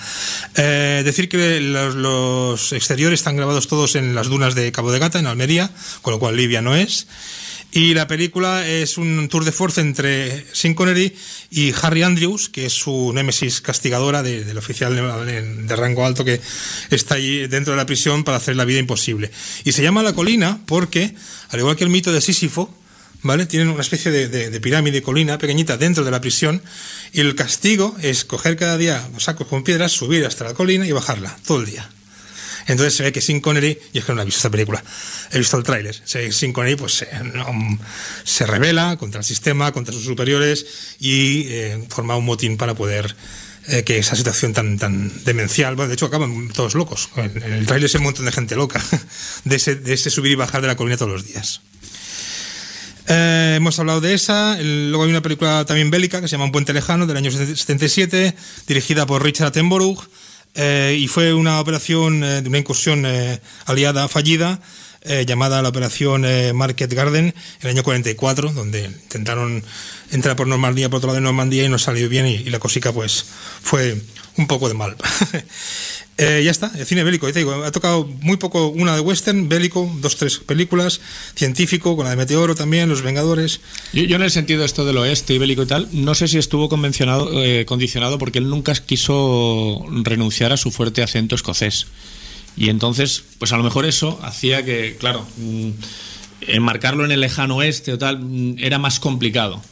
[0.56, 4.98] Eh, decir que los, los exteriores están grabados todos en las dunas de Cabo de
[5.00, 7.06] Gata, en Almería, con lo cual Libia no es.
[7.72, 11.14] Y la película es un tour de force entre Sean Connery
[11.50, 16.40] y Harry Andrews, que es su némesis castigadora de- del oficial de, rango alto que
[16.90, 19.30] está allí dentro de la prisión para hacer la vida imposible.
[19.64, 21.14] Y se llama La Colina porque,
[21.50, 22.74] al igual que el mito de Sísifo,
[23.22, 23.46] ¿vale?
[23.46, 26.62] Tienen una especie de pirámide, colina pequeñita dentro de la prisión
[27.12, 30.92] y el castigo es coger cada día sacos con piedras, subir hasta la colina y
[30.92, 31.88] bajarla todo el día.
[32.70, 34.82] Entonces se ve que Sin Connery, y es que no he visto esta película,
[35.32, 37.78] he visto el tráiler, se ve Sin Connery pues, se, no,
[38.22, 43.16] se revela contra el sistema, contra sus superiores y eh, forma un motín para poder
[43.66, 47.86] eh, que esa situación tan, tan demencial, de hecho acaban todos locos, en, el tráiler
[47.86, 48.80] es un montón de gente loca,
[49.44, 51.62] de ese, subir y bajar de la colina todos los días.
[53.08, 54.56] Eh, hemos hablado de esa.
[54.60, 58.36] Luego hay una película también bélica que se llama Un puente lejano del año 77,
[58.68, 59.98] dirigida por Richard Attenborough.
[60.54, 64.60] Eh, y fue una operación eh, de una incursión eh, aliada fallida
[65.02, 69.64] eh, llamada la operación Market Garden en el año 44, donde intentaron
[70.10, 72.58] entrar por Normandía, por otro lado de Normandía y no salió bien y, y la
[72.58, 73.24] cosica pues
[73.62, 73.96] fue
[74.36, 74.96] un poco de mal.
[76.22, 80.16] Eh, ya está, el cine bélico, ha tocado muy poco una de western, bélico, dos,
[80.16, 81.00] tres películas,
[81.34, 83.62] científico, con la de Meteoro también, Los Vengadores.
[83.94, 86.36] Yo, en el sentido de esto del oeste y bélico y tal, no sé si
[86.36, 91.86] estuvo convencionado, eh, condicionado porque él nunca quiso renunciar a su fuerte acento escocés.
[92.54, 95.70] Y entonces, pues a lo mejor eso hacía que, claro, mm,
[96.48, 99.62] enmarcarlo en el lejano oeste o tal mm, era más complicado.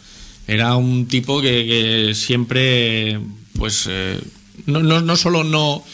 [0.46, 3.20] Era un tipo que, siempre,
[3.54, 4.18] pues, eh,
[4.64, 5.84] no, no solo no,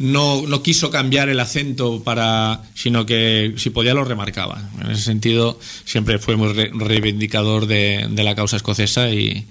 [0.00, 4.68] no, no quiso cambiar el acento para, sino que si podía lo remarcaba.
[4.82, 9.46] En ese sentido, siempre fue muy re- reivindicador de, de la causa escocesa y,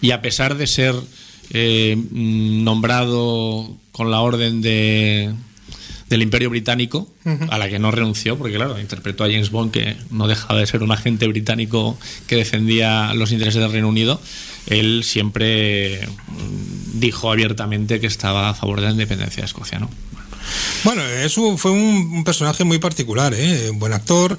[0.00, 0.94] y a pesar de ser
[1.50, 5.32] eh, nombrado con la orden de
[6.08, 7.08] del Imperio Británico,
[7.48, 10.66] a la que no renunció, porque claro, interpretó a James Bond, que no dejaba de
[10.66, 14.20] ser un agente británico que defendía los intereses del Reino Unido,
[14.66, 19.90] él siempre mm, dijo abiertamente que estaba a favor de la independencia de Escocia, ¿no?
[20.84, 23.70] Bueno, eso fue un, un personaje muy particular, ¿eh?
[23.72, 24.38] buen actor.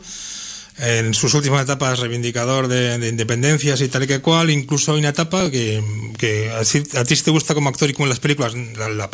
[0.77, 4.99] En sus últimas etapas reivindicador de, de independencias y tal y que cual, incluso hay
[4.99, 5.81] una etapa que,
[6.17, 8.53] que a, ti, a ti si te gusta como actor y como en las películas,
[8.55, 9.09] la- la-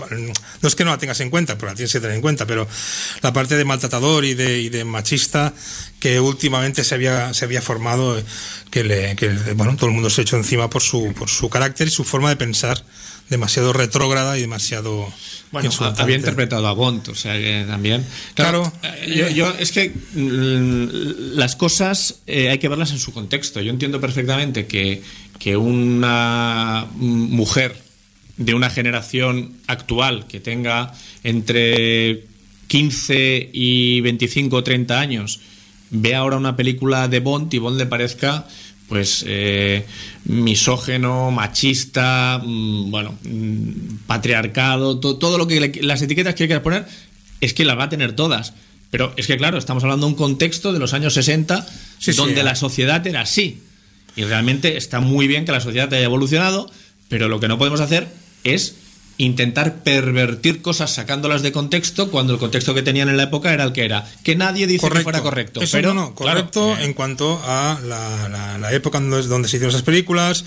[0.62, 2.48] no es que no la tengas en cuenta, pero la tienes que tener en cuenta,
[2.48, 2.68] pero
[3.22, 5.54] la parte de maltratador y de, y de machista
[6.00, 8.20] que últimamente se había, se había formado,
[8.72, 11.88] que, le, que bueno, todo el mundo se echó encima por su, por su carácter
[11.90, 12.84] y su forma de pensar
[13.32, 15.08] demasiado retrógrada y demasiado
[15.52, 16.02] Bueno, insultante.
[16.04, 18.06] había interpretado a Bond, o sea que también.
[18.36, 18.72] Claro.
[18.84, 23.62] eh, Yo, yo- es que mm, las cosas eh, hay que verlas en su contexto.
[23.62, 25.02] Yo entiendo perfectamente que,
[25.40, 27.76] que una mujer
[28.38, 32.26] de una generación actual que tenga entre
[32.68, 35.40] 15 y 25 o 30 años
[35.90, 38.48] vea ahora una película de Bond y Bond le parezca
[38.92, 39.86] pues eh,
[40.26, 43.70] misógeno, machista, mm, bueno, mm,
[44.06, 46.86] patriarcado, to- todo lo que le- las etiquetas que quieras poner,
[47.40, 48.54] es que las va a tener todas.
[48.90, 51.66] Pero es que, claro, estamos hablando de un contexto de los años 60
[52.00, 52.44] Sí, sí, donde eh.
[52.44, 53.62] la sociedad era así.
[54.18, 56.70] Y realmente está muy bien que la sociedad haya evolucionado,
[57.08, 58.10] pero lo que no podemos hacer
[58.44, 58.76] es
[59.18, 63.64] intentar pervertir cosas sacándolas de contexto cuando el contexto que tenían en la época era
[63.64, 64.10] el que era.
[64.24, 65.62] Que nadie dice que fuera correcto.
[65.62, 69.22] Eso pero, no, no, claro, correcto eh, en cuanto a la, la- la época donde,
[69.28, 70.44] donde se hicieron esas películas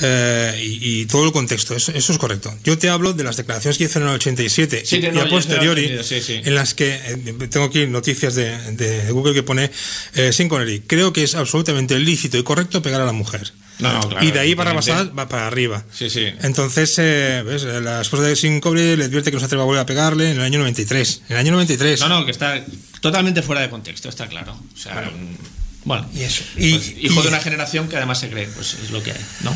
[0.00, 1.74] eh, y, y todo el contexto.
[1.74, 2.54] Eso, eso es correcto.
[2.64, 5.10] Yo te hablo de las declaraciones que hizo en el 87 Sí, y, que y
[5.12, 6.40] no, a posteriori, sí, sí.
[6.44, 7.16] en las que eh,
[7.50, 9.70] tengo aquí noticias de, de Google que pone
[10.14, 10.80] eh, Sean Connery.
[10.86, 13.52] Creo que es absolutamente lícito y correcto pegar a la mujer.
[13.78, 15.84] No, no, claro, y de ahí para pasar va para arriba.
[15.92, 16.24] Sí, sí.
[16.42, 17.62] Entonces, eh, ¿ves?
[17.64, 20.30] la esposa de Sean Connery le advierte que no se atreva a volver a pegarle
[20.30, 21.22] en el año 93.
[21.28, 22.00] En el año 93.
[22.00, 22.64] No, no, que está
[23.00, 24.52] totalmente fuera de contexto, está claro.
[24.74, 25.36] O sea, mm,
[25.84, 26.42] bueno, Y eso.
[26.54, 29.12] pues, Y- hijo y- de una generación que además se cree, pues es lo que
[29.12, 29.54] hay, ¿no?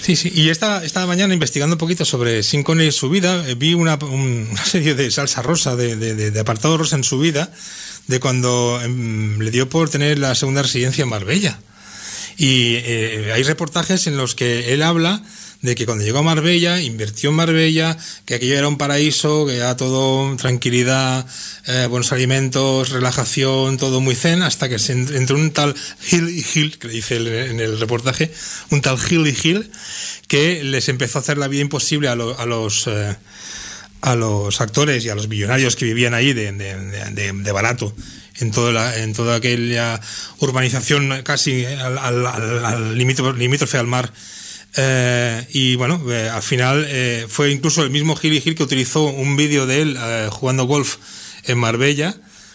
[0.00, 0.30] Sí, sí.
[0.34, 3.94] Y esta, esta mañana investigando un poquito sobre Connery y su vida, eh, vi una,
[3.96, 7.50] un- una serie de salsa rosa, de, de, de- de apartado rosa en su vida,
[8.06, 11.58] de cuando em, le dio por tener la segunda residencia en Marbella.
[12.36, 15.22] Y eh, hay reportajes en los que él habla
[15.62, 19.56] de que cuando llegó a Marbella, invirtió en Marbella, que aquello era un paraíso, que
[19.56, 21.26] era todo tranquilidad,
[21.66, 25.74] eh, buenos alimentos, relajación, todo muy zen, hasta que se en- entró un tal
[26.10, 28.30] Hill y Hill, que le dice él en el reportaje,
[28.70, 29.70] un tal Hill y Hill,
[30.28, 32.86] que les empezó a hacer la vida imposible a, a los...
[32.86, 33.16] eh,
[34.02, 37.96] a los actores y a los millonarios que vivían ahí de- de- de- de barato
[38.36, 40.00] en toda la, en toda aquella
[40.38, 44.12] urbanización casi al, al, al- al limítrofe, limítrofe al mar.
[44.76, 48.64] Eh, y bueno eh, al final eh, fue incluso el mismo Gil y Gil que
[48.64, 50.96] utilizó un vídeo de él eh, jugando golf
[51.44, 52.12] en Marbella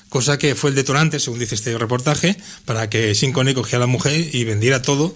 [0.10, 3.80] cosa que fue el detonante según dice este reportaje para que Sean Connery cogiera a
[3.82, 5.16] la mujer y vendiera todo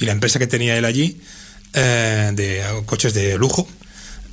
[0.00, 1.20] y la empresa que tenía él allí
[1.74, 3.68] eh, de coches de lujo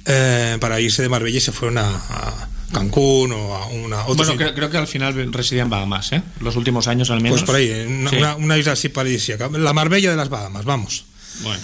[0.06, 4.16] eh, para irse de Marbella y se fueron a, a Cancún o a una otro
[4.16, 6.22] Bueno, creo, creo que al final residía en Bahamas, ¿eh?
[6.40, 7.40] Los últimos años al menos.
[7.40, 8.16] pues por ahí, en una, Sí.
[8.18, 11.06] una- una isla así paradisíaca, la Marbella de las Bahamas, vamos.
[11.42, 11.62] Bueno.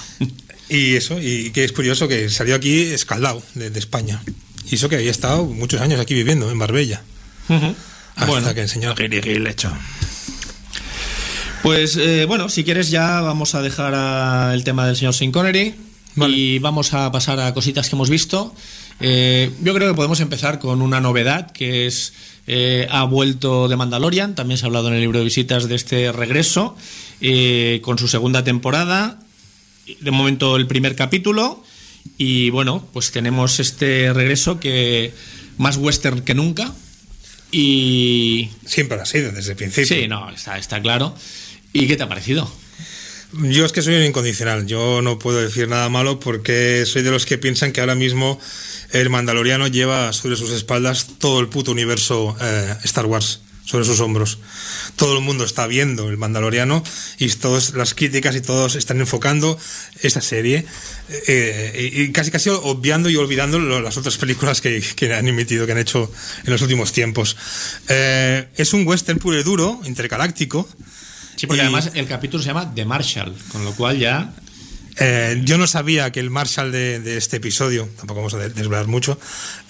[0.69, 4.23] Y eso, y que es curioso que salió aquí escaldado de, de España.
[4.69, 7.03] Y eso que había estado muchos años aquí viviendo, en Marbella.
[7.49, 8.53] Hasta Bueno.
[8.55, 9.71] que el señor Gil echó.
[11.61, 15.31] Pues eh, bueno, si quieres ya vamos a dejar a- el tema del señor Sean
[15.31, 15.75] Connery
[16.15, 16.35] Vale.
[16.35, 18.55] y vamos a pasar a cositas que hemos visto.
[18.99, 22.13] Eh, yo creo que podemos empezar con una novedad que es
[22.47, 25.75] eh, ha vuelto de Mandalorian, también se ha hablado en el libro de visitas de
[25.75, 26.77] este regreso
[27.21, 29.19] eh, con su segunda temporada.
[29.99, 31.63] De momento el primer capítulo
[32.17, 35.13] y bueno, pues tenemos este regreso que
[35.57, 36.73] más western que nunca
[37.51, 39.95] y Siempre ha sido, desde el principio.
[39.95, 41.15] Sí, no, está, está claro.
[41.73, 42.51] ¿Y qué te ha parecido?
[43.41, 47.11] Yo es que soy un incondicional, yo no puedo decir nada malo porque soy de
[47.11, 48.39] los que piensan que ahora mismo
[48.91, 53.99] el Mandaloriano lleva sobre sus espaldas todo el puto universo eh, Star Wars sobre sus
[53.99, 54.37] hombros.
[54.95, 56.81] Todo el mundo está viendo el Mandaloriano
[57.17, 59.59] y todas las críticas y todos están enfocando
[60.01, 60.65] esa serie
[61.27, 65.73] eh, y casi casi obviando y olvidando las otras películas que, que, han emitido, que
[65.73, 66.09] han hecho
[66.45, 67.35] en los últimos tiempos.
[67.89, 70.69] Eh, es un western puro y duro, intergaláctico.
[71.45, 74.33] Sí, porque y, además el capítulo se llama The Marshall, con lo cual ya
[74.97, 78.87] eh, yo no sabía que el Marshall de, de, este episodio, tampoco vamos a desvelar
[78.87, 79.19] mucho,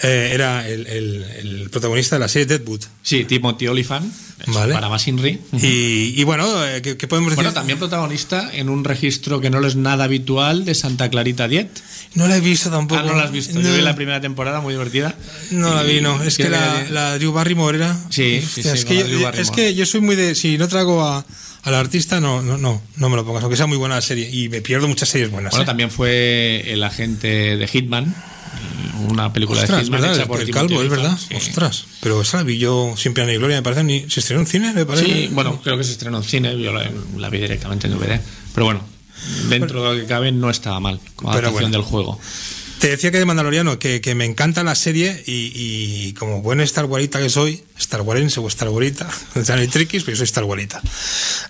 [0.04, 2.82] eh, era el, el, el, protagonista de la serie Deadwood.
[3.02, 4.14] Sí, Timothy Olyphant,
[4.48, 4.76] vale.
[4.76, 5.42] para más Inri.
[5.54, 7.44] Y, y, bueno, eh, ¿qué, ¿qué, podemos decir?
[7.44, 11.72] Bueno, también protagonista en un registro que no es nada habitual de Santa Clarita Diet.
[12.14, 13.02] No la he visto tampoco.
[13.02, 13.56] Ah, no la has visto.
[13.56, 13.62] No.
[13.62, 15.16] Yo vi la primera temporada, muy divertida.
[15.50, 16.22] No la vi, no.
[16.22, 17.98] Es que la, la Drew Barrymore era.
[18.10, 20.36] Sí, sí, sí, es, que yo, es que yo soy muy de.
[20.36, 21.26] Si no trago a
[21.65, 24.30] al artista no, no, no, no me lo pongas, aunque sea muy buena la serie.
[24.32, 25.51] Y me pierdo muchas series buenas.
[25.51, 25.65] Bueno, ¿eh?
[25.65, 28.15] también fue el agente de Hitman,
[29.10, 30.15] una película Ostras, de Hitman ¿verdad?
[30.17, 31.17] hecha por el calvo, es verdad.
[31.17, 31.36] sí.
[31.36, 31.86] Ostras.
[32.01, 33.84] Pero esa la vi yo sin pena ni gloria, me parece.
[33.84, 35.06] Ni, ¿Se estrenó en cine, me parece?
[35.06, 38.19] Sí, bueno, creo que se estrenó en cine, yo la, la vi directamente en DVD.
[38.54, 38.82] Pero bueno,
[39.49, 41.78] dentro de lo que cabe no estaba mal, como Pero adaptación bueno.
[41.78, 42.19] del juego.
[42.86, 46.86] Te decía que de Mandaloriano, que, que me encanta la serie y, como buen Star
[46.86, 50.43] Warita que soy, Star Warense o Star Warita, no hay triquis, pero yo soy Star
[50.43, 50.84] Warita.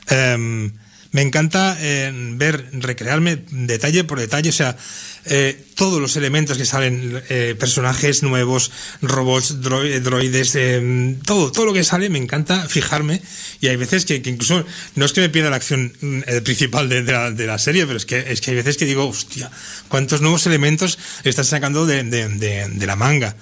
[0.08, 0.72] Em,
[1.16, 4.76] me encanta eh, ver, recrearme detalle por detalle, o sea,
[5.24, 8.70] eh, todos los elementos que salen, eh, personajes nuevos,
[9.02, 13.22] robots, dro droides, eh, todo, todo lo que sale, me encanta fijarme.
[13.62, 15.94] Y hay veces que, incluso, no es que me pierda la acción
[16.28, 18.84] eh, principal de, la, de, la, serie, pero es que, es que hay veces que
[18.84, 19.50] digo, hostia,
[19.88, 23.38] cuántos nuevos elementos estás sacando de, de la manga.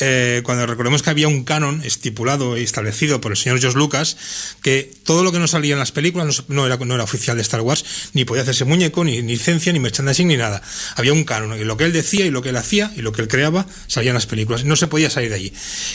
[0.00, 4.16] Eh, cuando recordemos que había un canon estipulado y establecido por el señor George Lucas,
[4.62, 7.36] que todo lo que no salía en las películas no, no, era, no era oficial
[7.36, 7.84] de Star Wars,
[8.14, 10.62] ni podía hacerse muñeco, ni, ni licencia, ni merchandising, ni nada.
[10.96, 13.12] Había un canon, y lo que él decía y lo que él hacía y lo
[13.12, 14.64] que él creaba salía en las películas.
[14.64, 15.52] No se podía salir de allí.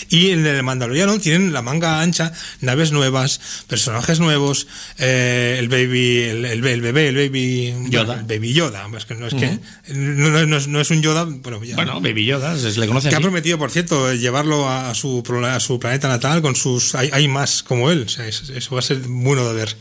[0.09, 6.19] Y en el Mandaloriano tienen la manga ancha, naves nuevas, personajes nuevos, eh, el baby,
[6.23, 8.15] el, el, el, bebé, el baby Yoda.
[8.19, 8.87] El baby Yoda.
[8.97, 9.59] Es que no es uh -huh.
[9.87, 12.87] que no, no, es, no, es, un Yoda, bueno, ya, bueno baby Yoda, se le
[12.87, 13.21] conoce que así.
[13.21, 16.95] ha prometido, por cierto, llevarlo a su, a su planeta natal con sus.
[16.95, 19.75] Hay, hay más como él, o sea, eso va a ser bueno de ver.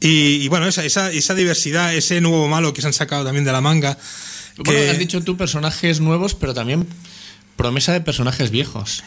[0.00, 3.44] Y, y bueno, esa, esa, esa, diversidad, ese nuevo malo que se han sacado también
[3.44, 3.96] de la manga.
[4.58, 4.90] Bueno, que...
[4.90, 6.86] has dicho tú personajes nuevos, pero también
[7.56, 9.02] promesa de personajes viejos.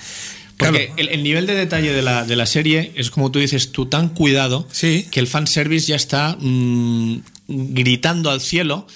[0.57, 0.93] Porque claro.
[0.97, 3.85] el, el, nivel de detalle de la, de la, serie es, como tú dices, tú
[3.85, 5.05] tan cuidado sí.
[5.11, 8.87] que el fanservice ya está mmm, gritando al cielo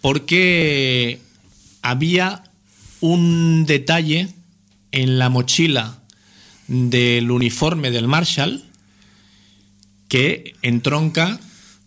[0.00, 1.20] porque
[1.82, 2.44] había
[3.00, 4.28] un detalle
[4.92, 5.98] en la mochila
[6.68, 8.64] del uniforme del Marshall
[10.08, 11.40] que entronca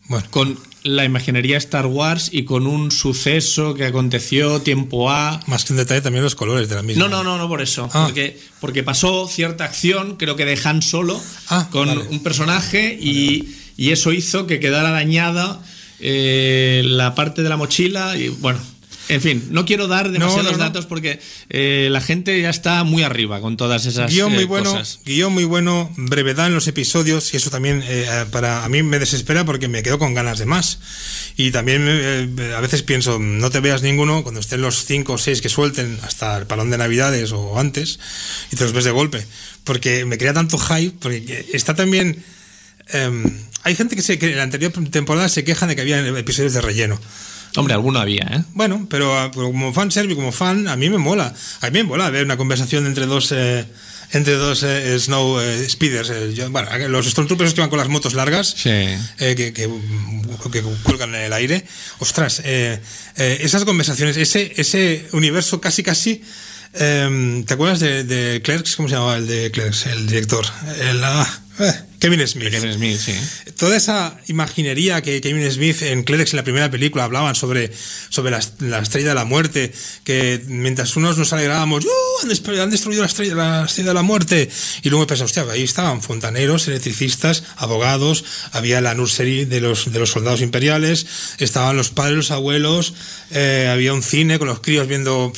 [0.08, 0.28] bueno.
[0.32, 5.42] con la imaginería Star Wars y con un suceso que aconteció tiempo A.
[5.48, 7.04] Más que un detalle también los colores de la misma.
[7.04, 7.90] No, no, no, no por eso.
[7.92, 8.06] Ah.
[8.06, 12.02] Porque, porque pasó cierta acción, creo que de Han Solo, ah, con vale.
[12.10, 15.60] un personaje y, y, eso hizo que quedara dañada
[16.00, 18.60] eh, la parte de la mochila y bueno.
[19.08, 20.64] En fin, no quiero dar demasiados no, no, no.
[20.64, 24.46] datos porque eh, la gente ya está muy arriba con todas esas guion muy eh,
[24.46, 25.00] bueno, cosas.
[25.06, 28.98] Guión muy bueno, brevedad en los episodios y eso también eh, para a mí me
[28.98, 30.80] desespera porque me quedo con ganas de más.
[31.38, 35.18] Y también eh, a veces pienso, no te veas ninguno cuando estén los cinco o
[35.20, 38.00] seis que suelten hasta el palón de Navidades o antes
[38.52, 39.26] y te los ves de golpe.
[39.64, 42.24] Porque me crea tanto hype, porque está también...
[43.64, 46.54] hay gente que, se, que en la anterior temporada se queja de que había episodios
[46.54, 47.00] de relleno.
[47.56, 48.44] Hombre, alguno había, ¿eh?
[48.54, 51.34] Bueno, pero, pero como fan service, como fan, a mí me mola.
[51.62, 53.32] A mí me mola ver una conversación entre dos.
[53.32, 53.66] Eh,
[54.12, 56.36] entre dos eh, Snow eh, Speeders.
[56.36, 58.70] Yo, bueno, los Stormtroopers que van con las motos largas, sí.
[59.18, 59.70] que, que, que,
[60.84, 61.66] cuelgan en el aire.
[62.00, 62.80] Ostras, eh,
[63.16, 66.22] esas conversaciones, ese, ese universo casi, casi.
[66.74, 68.76] ¿Te acuerdas de, de, Clerks?
[68.76, 69.86] ¿Cómo se llamaba el de Clerks?
[69.88, 70.46] El director.
[70.82, 71.66] El, uh,
[72.06, 72.52] Kevin Smith.
[72.52, 73.14] Kevin Smith, sí.
[73.58, 77.72] Toda esa imaginería que Kevin Smith en Clerks en la primera película hablaban sobre,
[78.10, 82.70] sobre la, la, estrella de la muerte, que mientras unos nos alegrábamos, ¡Oh, han, han,
[82.70, 84.48] destruido la estrella, la estrella de la muerte,
[84.84, 89.98] y luego pensaba, hostia, ahí estaban fontaneros, electricistas, abogados, había la nursery de los, de
[89.98, 91.08] los soldados imperiales,
[91.40, 92.94] estaban los padres, los abuelos,
[93.32, 95.34] eh, había un cine con los críos viendo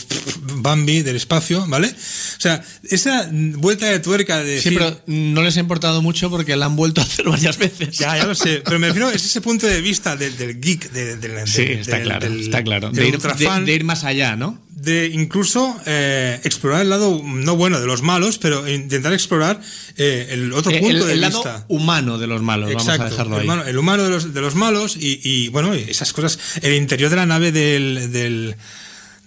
[0.56, 1.88] Bambi del espacio, ¿vale?
[1.88, 4.60] O sea, esa vuelta de tuerca de...
[4.60, 7.58] Sí, decir, pero no les ha importado mucho porque la han vuelto a hacer varias
[7.58, 7.98] veces.
[7.98, 10.92] Ya, ya lo sé, pero me refiero, es ese punto de vista del, del geek,
[10.92, 12.90] del, del, sí, está claro, del, está claro.
[12.92, 14.62] De ir, de, de, ir, más allá, ¿no?
[14.70, 19.60] de incluso eh, explorar el lado no bueno de los malos, pero intentar explorar
[19.98, 21.44] eh, el otro Eh, punto el, de el vista.
[21.54, 23.46] lado humano de los malos, vamos a dejarlo el ahí.
[23.48, 26.38] humano, el humano de los, de los malos y, y, bueno, esas cosas.
[26.62, 28.56] El interior de la nave del, del,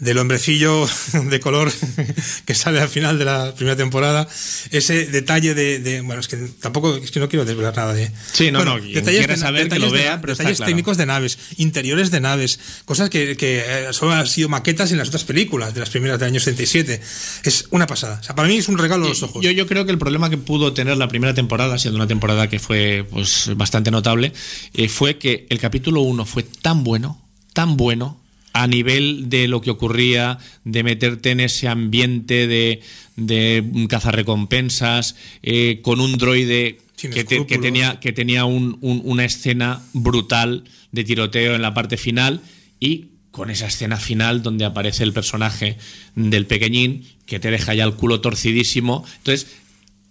[0.00, 0.88] del hombrecillo
[1.30, 1.70] de color
[2.44, 4.26] que sale al final de la primera temporada,
[4.70, 8.10] ese detalle de, de- bueno, es que tampoco, es que no quiero desvelar nada de...
[8.32, 10.70] Sí, no, Bueno, no, saber que lo de- vea, pero detalles claro.
[10.70, 14.98] técnicos de naves, interiores de naves, cosas que, que eh, solo han sido maquetas en
[14.98, 17.00] las otras películas, de las primeras del año 77.
[17.44, 18.18] Es una pasada.
[18.20, 19.42] O sea, para mí es un regalo a los ojos.
[19.44, 22.48] Yo, yo creo que el problema que pudo tener la primera temporada, siendo una temporada
[22.48, 24.32] que fue pues bastante notable,
[24.74, 27.22] eh, fue que el capítulo 1 fue tan bueno,
[27.52, 28.20] tan bueno,
[28.52, 32.80] a nivel de lo que ocurría, de meterte en ese ambiente de,
[33.16, 36.78] de cazarrecompensas, eh, con un droide
[37.10, 41.72] que, te- que tenía, que tenía un- un- una escena brutal de tiroteo en la
[41.74, 42.40] parte final
[42.78, 45.78] y con esa escena final donde aparece el personaje
[46.16, 49.04] del pequeñín que te deja ya el culo torcidísimo.
[49.18, 49.46] Entonces,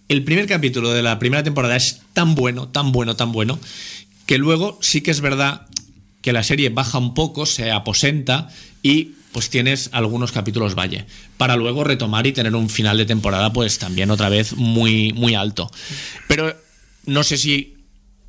[0.08, 3.60] el primer capítulo de la primera temporada es tan bueno, tan bueno, tan bueno,
[4.26, 5.66] que luego sí que es verdad
[6.22, 8.48] que la serie baja un poco, se aposenta
[8.82, 11.06] y pues tienes algunos capítulos valle,
[11.36, 15.34] para luego retomar y tener un final de temporada pues también otra vez muy, muy
[15.34, 15.70] alto.
[16.26, 16.54] Pero
[17.06, 17.76] no sé si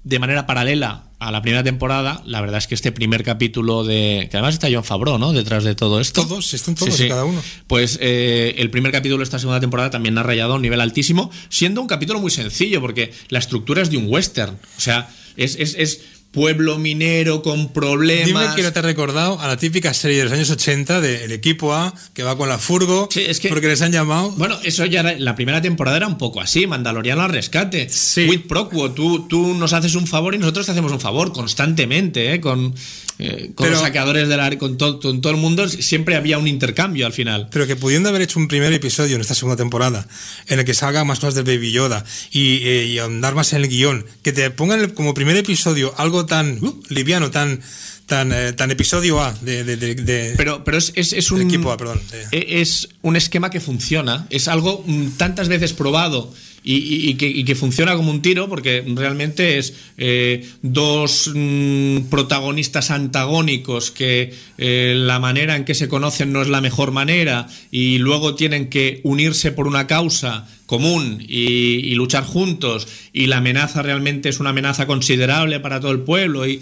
[0.03, 4.27] de manera paralela a la primera temporada, la verdad es que este primer capítulo de...
[4.31, 5.33] que además está John Favreau, ¿no?
[5.33, 6.23] Detrás de todo esto.
[6.23, 7.39] Todos, están todos y cada uno.
[7.67, 10.81] Pues eh, el primer capítulo de esta segunda temporada también ha rayado a un nivel
[10.81, 14.57] altísimo, siendo un capítulo muy sencillo, porque la estructura es de un western.
[14.77, 16.01] O sea, es, es, es
[16.31, 18.25] pueblo minero con problemas.
[18.25, 21.31] Dime que no te ha recordado a la típica serie de los años 80 del
[21.33, 24.31] equipo A que va con la furgo Sí, es que- porque les han llamado.
[24.31, 27.89] Bueno, eso ya era- la primera temporada era un poco así, Mandaloriano al rescate.
[27.89, 28.27] Sí.
[28.29, 31.33] With pro quo, tú, tú nos haces un favor y nosotros te hacemos un favor
[31.33, 32.39] constantemente, ¿eh?
[32.41, 32.73] con,
[33.21, 36.37] eh, con Pero- los saqueadores del área, con, todo con todo el mundo, siempre había
[36.37, 37.47] un intercambio al final.
[37.51, 40.07] Pero que pudiendo haber hecho un primer episodio en esta segunda temporada
[40.47, 43.61] en el que salga más cosas del Baby Yoda y, eh, y ahondar más en
[43.63, 47.61] el guion, que te pongan como primer episodio algo tan uh, liviano, tan
[48.07, 51.41] tan eh, tan episodio A de, de- de- de- Pero, pero es, es, es un.
[51.41, 52.01] equipo A, perdón.
[52.31, 54.27] e- Es un esquema que funciona.
[54.29, 59.73] Es algo mm, tantas veces probado y, que, funciona como un tiro, porque realmente es
[59.97, 66.49] eh, dos mm, protagonistas antagónicos que eh, la manera en que se conocen no es
[66.49, 72.23] la mejor manera y luego tienen que unirse por una causa común y, y luchar
[72.23, 76.61] juntos y la amenaza realmente es una amenaza considerable para todo el pueblo y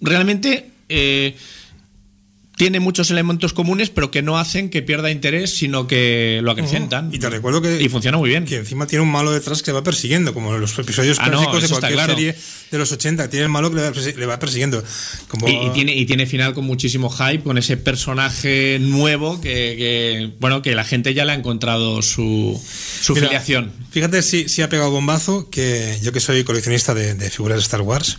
[0.00, 1.36] realmente eh,
[2.58, 7.08] tiene muchos elementos comunes, pero que no hacen que pierda interés, sino que lo acrecentan.
[7.14, 8.44] Y te recuerdo que, Y funciona muy bien.
[8.44, 11.38] que encima tiene un malo detrás que va persiguiendo, como en los episodios Ah, no,
[11.38, 12.14] clásicos de eso está cualquier claro.
[12.14, 12.34] serie
[12.70, 13.30] de los 80.
[13.30, 14.82] Tiene el malo que le va, persi- le va persiguiendo.
[15.28, 19.48] Como, Y, y tiene, y tiene final con muchísimo hype, con ese personaje nuevo que,
[19.78, 22.60] que, bueno, que la gente ya le ha encontrado su,
[23.00, 23.72] su Mira, filiación.
[23.90, 27.62] Fíjate si, si ha pegado bombazo que yo que soy coleccionista de, de figuras de
[27.62, 28.18] Star Wars,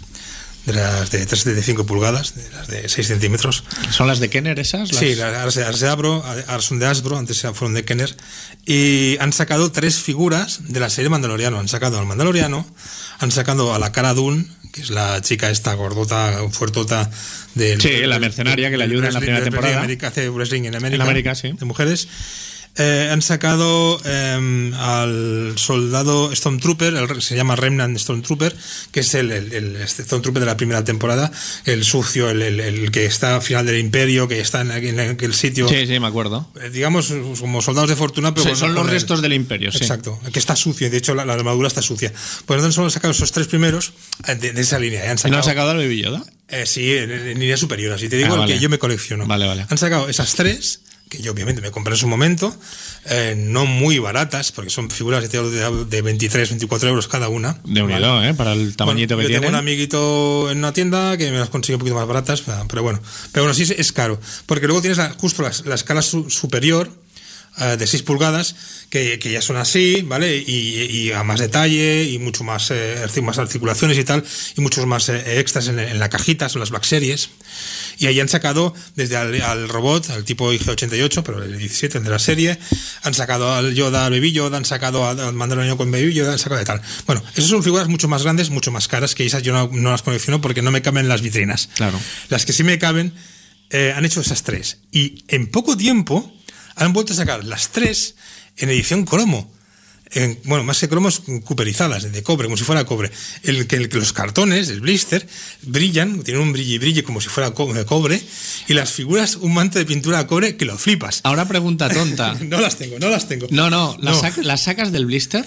[0.65, 3.63] de las de 3,75 pulgadas, de las de 6 centímetros.
[3.91, 4.91] ¿Son las de Kenner esas?
[4.91, 8.15] Las- Sí, las Ars de, de Abro, ahora son de Hasbro, antes fueron de Kenner.
[8.65, 11.59] Y han sacado tres figuras de la serie Mandaloriano.
[11.59, 12.67] Han sacado al Mandaloriano,
[13.19, 17.09] han sacado a la Cara Dune, que es la chica esta gordota, fuertota
[17.55, 17.81] del.
[17.81, 19.77] Sí, la mercenaria que le ayuda en la primera temporada.
[19.79, 20.95] América, hace wrestling en América.
[21.03, 21.53] En América, sí.
[21.57, 22.07] De mujeres.
[22.81, 28.55] Eh, han sacado eh, al soldado Stormtrooper, el, se llama Remnant Stormtrooper,
[28.91, 31.29] que es el, el, el este Stormtrooper de la primera temporada,
[31.65, 34.97] el sucio, el, el- el que está al final del imperio, que está en aquel,
[34.99, 36.49] en aquel sitio, Sí, sí, me acuerdo.
[36.61, 39.71] eh, digamos, como soldados de fortuna, pero Sí, con- son los el- restos del imperio,
[39.71, 39.79] sí.
[39.79, 42.11] Exacto, que está sucio, de hecho la, la armadura está sucia.
[42.45, 43.91] Pues entonces solo han sacado esos tres primeros
[44.27, 45.01] eh, de, de esa línea.
[45.11, 46.23] Han ¿Y no han sacado, sacado al Baby Yoda?
[46.47, 48.53] eh, sí, en, en línea superior, así te digo, Ah, el vale.
[48.53, 49.27] que yo me colecciono.
[49.27, 49.65] Vale, vale.
[49.69, 52.55] Han sacado esas tres, que yo obviamente me compré en su momento,
[53.09, 57.59] eh, no muy baratas, porque son figuras de, de, de 23, 24 euros cada una.
[57.65, 57.95] De ¿vale?
[57.95, 58.33] unido, ¿eh?
[58.35, 61.49] Para el tamañito Bueno, que yo tengo un amiguito en una tienda que me las
[61.49, 63.01] consigue un poquito más baratas, pero bueno.
[63.31, 64.19] Pero bueno, sí es- es caro.
[64.45, 66.91] Porque luego tienes la- justo la, la escala su- superior
[67.57, 68.55] eh, de 6 pulgadas,
[68.89, 70.37] que, que ya son así, ¿vale?
[70.37, 74.23] Y, y a más detalle y mucho más, eh, más articulaciones y tal,
[74.55, 77.29] y muchos más eh, extras en, en la cajita, son las Black Series.
[77.97, 82.03] Y ahí han sacado desde al, al robot, al tipo IG-88, pero el 17, el
[82.03, 82.57] de la serie,
[83.03, 86.33] han sacado al Yoda, al Baby Yoda, han sacado al al Mandaloriano con Baby Yoda,
[86.33, 86.81] han sacado de tal.
[87.05, 89.91] Bueno, esas son figuras mucho más grandes, mucho más caras, que esas yo no, no
[89.91, 91.69] las colecciono porque no me caben en las vitrinas.
[91.75, 91.99] Claro.
[92.29, 93.13] Las que sí me caben
[93.69, 94.77] eh, han hecho esas tres.
[94.91, 96.33] Y en poco tiempo
[96.79, 98.15] han vuelto a sacar las tres
[98.57, 99.51] en edición cromo.
[100.11, 103.11] en- bueno, más que cromos, cooperizadas, de cobre, como si fuera cobre.
[103.43, 105.27] El que el los cartones, el blister,
[105.61, 108.19] brillan, tienen un brillo y brillo como si fuera co- de cobre,
[108.67, 111.21] y las figuras, un manto de pintura de cobre que lo flipas.
[111.25, 112.33] Ahora pregunta tonta.
[112.41, 113.45] No las tengo, no las tengo.
[113.51, 114.21] No, no, ¿las, No.
[114.23, 115.45] sac- las sacas del blister?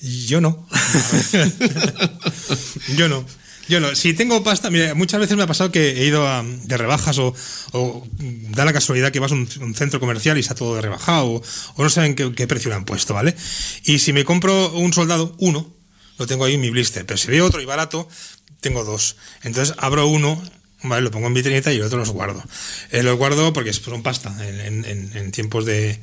[0.00, 0.66] Yo no.
[2.96, 3.24] Yo no.
[3.70, 3.94] Yo no.
[3.94, 7.18] Si tengo pasta, mira, muchas veces me ha pasado que he ido a- de rebajas
[7.18, 7.34] o,
[8.50, 9.46] da la casualidad que vas a un,
[9.76, 11.26] centro comercial y está todo de rebajado
[11.76, 13.36] o, no saben qué, precio le han puesto, ¿vale?
[13.84, 15.72] Y si me compro un soldado, uno,
[16.18, 18.08] lo tengo ahí en mi blister, pero si veo otro y barato,
[18.60, 19.14] tengo dos.
[19.44, 20.42] Entonces abro uno,
[20.82, 21.02] ¿vale?
[21.02, 22.42] Lo pongo en vitrineta y el otro los guardo.
[22.90, 24.34] Eh, los guardo porque son pasta.
[24.46, 26.00] En- en- en tiempos de,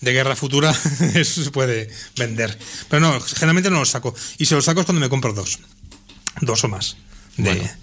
[0.00, 0.74] de guerra futura
[1.14, 2.58] eso se puede vender.
[2.88, 4.14] Pero no, generalmente no los saco.
[4.38, 5.58] Y si los saco es cuando me compro dos.
[6.40, 6.96] Dos o más.
[7.36, 7.82] De, Bueno.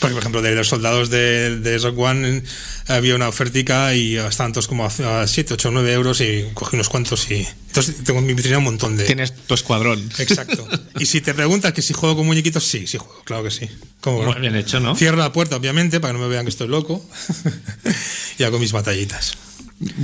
[0.00, 2.42] Porque, por ejemplo, de los soldados de, de Rock One eh,
[2.88, 6.88] había una ofertica y estaban todos como a 7, 8, 9 euros y cogí unos
[6.88, 7.46] cuantos y...
[7.68, 9.04] Entonces tengo en mi vitrina un montón de...
[9.04, 10.10] Tienes tu escuadrón.
[10.18, 10.66] Exacto.
[10.98, 13.68] Y si te preguntas que si juego con muñequitos, sí, sí juego, claro que sí.
[14.00, 14.32] ¿Cómo no?
[14.32, 14.96] Muy bien hecho, ¿no?
[14.96, 17.04] Cierro la puerta, obviamente, para que no me vean que estoy loco.
[18.38, 19.36] y hago mis batallitas.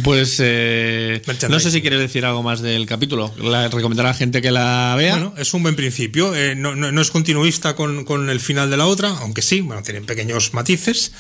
[0.05, 3.33] Pues eh, no sé si quieres decir algo más del capítulo.
[3.39, 5.15] La, recomendar a la gente que la vea.
[5.17, 6.35] Bueno, es un buen principio.
[6.35, 9.63] Eh, no, no- no es continuista con, con el final de la otra, aunque sí,
[9.63, 11.13] bueno, tienen pequeños matices,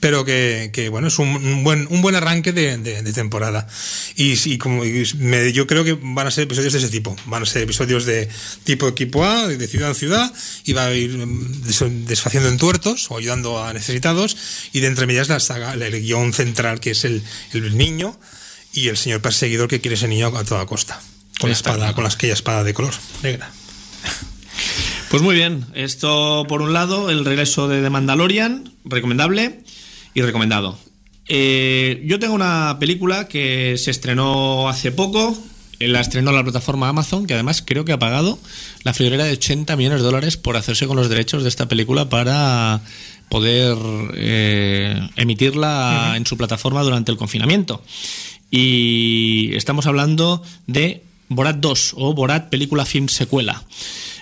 [0.00, 3.68] pero que, que, bueno, es un, un buen, un buen arranque de, de- de temporada.
[4.16, 7.14] Y, sí, como y me- yo creo que van a ser episodios de ese tipo.
[7.26, 8.28] Van a ser episodios de
[8.64, 10.32] tipo equipo A, de ciudad en ciudad,
[10.64, 14.36] y va a ir mm, des- desfaciendo en tuertos o ayudando a necesitados,
[14.72, 17.22] y de entre medias la saga, el guion central que es el,
[17.52, 18.18] el niño
[18.72, 21.00] y el señor perseguidor que quiere ese niño a toda costa.
[21.38, 23.50] Con la espada, con la aquella espada de color negra.
[25.10, 25.66] Pues muy bien.
[25.74, 29.60] Esto, por un lado, el regreso de The Mandalorian, recomendable
[30.14, 30.78] y recomendado.
[31.28, 35.36] Eh, yo tengo una película que se estrenó hace poco.
[35.78, 38.38] eh, La estrenó la plataforma Amazon, que además creo que ha pagado
[38.82, 42.08] la friolera de 80 millones de dólares por hacerse con los derechos de esta película
[42.08, 42.80] para
[43.28, 43.76] poder
[44.14, 47.82] eh, emitirla en su plataforma durante el confinamiento.
[48.50, 53.62] Y estamos hablando de Borat 2 o Borat película film secuela.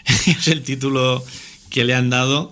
[0.26, 1.24] es el título
[1.70, 2.51] que le han dado.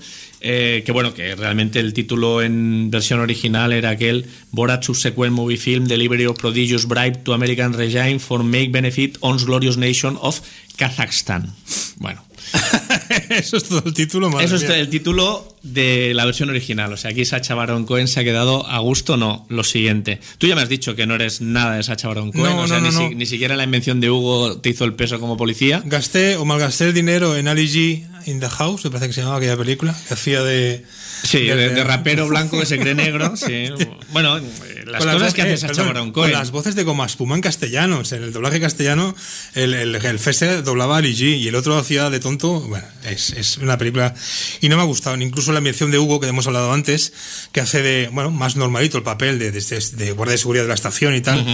[0.49, 5.57] Eh, que bueno, que realmente el título en versión original era aquel Borat Subsequent Movie
[5.57, 10.41] Film Delivery of Prodigious Bribe to American Regime for Make Benefit on Glorious Nation of
[10.77, 11.53] Kazakhstan.
[11.97, 12.23] Bueno,
[13.31, 16.93] Eso es todo el título, madre eso es el título de la versión original.
[16.93, 19.17] O sea, aquí Sacha Baron Cohen se ha quedado a gusto.
[19.17, 20.21] No, lo siguiente.
[20.39, 22.57] Tú ya me has dicho que no eres nada de Sacha Baron Cohen.
[22.57, 23.15] No, o sea, no, ni, no, si- no.
[23.19, 25.83] ni siquiera la invención de Hugo te hizo el peso como policía.
[25.85, 29.21] Gasté o malgasté el dinero en Ali G in the House, me parece que se
[29.21, 30.85] llamaba aquella película, que hacía de.
[31.23, 33.37] Sí, de, de rapero blanco que se cree negro.
[33.37, 33.69] Sí.
[34.11, 34.39] Bueno,
[34.87, 37.35] las con cosas vo- que hace eh, perdón, Baron Con las voces de Goma Espuma
[37.35, 37.99] en castellano.
[37.99, 39.15] O sea, en el doblaje castellano,
[39.55, 42.61] el, el, el Fester doblaba a Ali G y el otro hacía de tonto.
[42.61, 44.15] Bueno, es, es una película.
[44.61, 45.17] Y no me ha gustado.
[45.21, 47.13] Incluso la mención de Hugo, que hemos hablado antes,
[47.53, 48.09] que hace de.
[48.13, 51.21] Bueno, más normalito el papel de, de, de guardia de seguridad de la estación y
[51.21, 51.45] tal.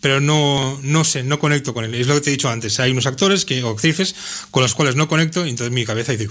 [0.00, 1.94] Pero no, no sé, no conecto con él.
[1.94, 2.78] Es lo que te he dicho antes.
[2.80, 4.14] Hay unos actores que, o actrices
[4.50, 6.28] con los cuales no conecto y entonces mi cabeza dice.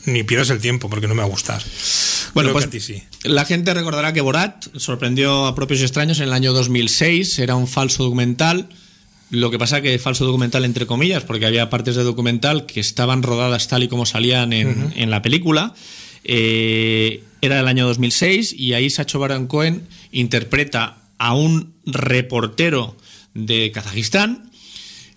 [0.00, 1.62] "Uf, no, ni pierdas el tiempo porque no me va a gustar.
[2.34, 3.02] Bueno, Creo pues ti sí.
[3.24, 7.38] la gente recordará que Borat sorprendió a propios extraños en el año 2006.
[7.38, 8.68] Era un falso documental.
[9.30, 13.22] Lo que pasa que falso documental entre comillas, porque había partes de documental que estaban
[13.22, 15.74] rodadas tal y como salían en, en la película.
[16.24, 22.96] Eh, era el año 2006 y ahí Sacho Baron Cohen interpreta a un reportero
[23.34, 24.48] de Kazajistán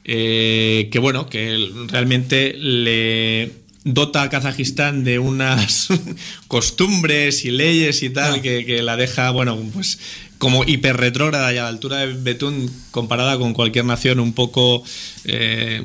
[0.04, 3.52] eh, que bueno, que realmente le
[3.84, 5.88] dota a Kazajistán de unas
[6.48, 10.00] costumbres y leyes y tal que, que la deja, bueno, pues
[10.38, 14.84] como hiper retrógrada y a la altura de Betún comparada con cualquier nación un poco
[15.24, 15.84] eh,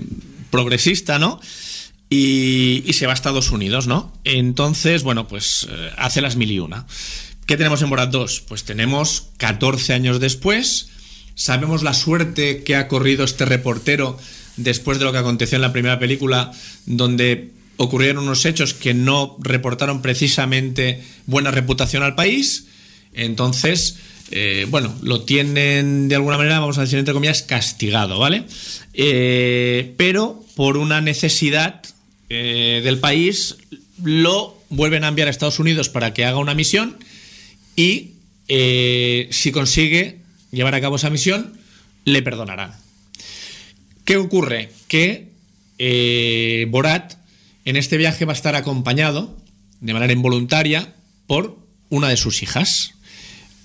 [0.51, 1.41] progresista, ¿no?
[2.09, 4.13] Y, y se va a Estados Unidos, ¿no?
[4.25, 6.87] Entonces, bueno, pues eh, hace las mil y una.
[7.47, 8.45] ¿Qué tenemos en Borat 2?
[8.49, 10.89] Pues tenemos 14 años después,
[11.35, 14.19] sabemos la suerte que ha corrido este reportero
[14.57, 16.51] después de lo que aconteció en la primera película,
[16.87, 22.67] donde ocurrieron unos hechos que no reportaron precisamente buena reputación al país.
[23.13, 23.97] Entonces,
[24.31, 28.45] eh, bueno, lo tienen de alguna manera, vamos a decir entre comillas, castigado, ¿vale?
[28.95, 31.83] Eh, pero por una necesidad
[32.29, 33.57] eh, del país,
[34.03, 36.97] lo vuelven a enviar a Estados Unidos para que haga una misión
[37.77, 38.13] y
[38.49, 40.21] si consigue
[40.53, 41.59] llevar a cabo esa misión,
[42.05, 42.73] le perdonarán.
[44.05, 44.71] ¿Qué ocurre?
[44.87, 45.27] Que
[46.69, 47.15] Borat
[47.67, 49.37] en este viaje va a estar acompañado
[49.81, 50.95] de manera involuntaria
[51.27, 51.59] por
[51.91, 52.93] una de sus hijas.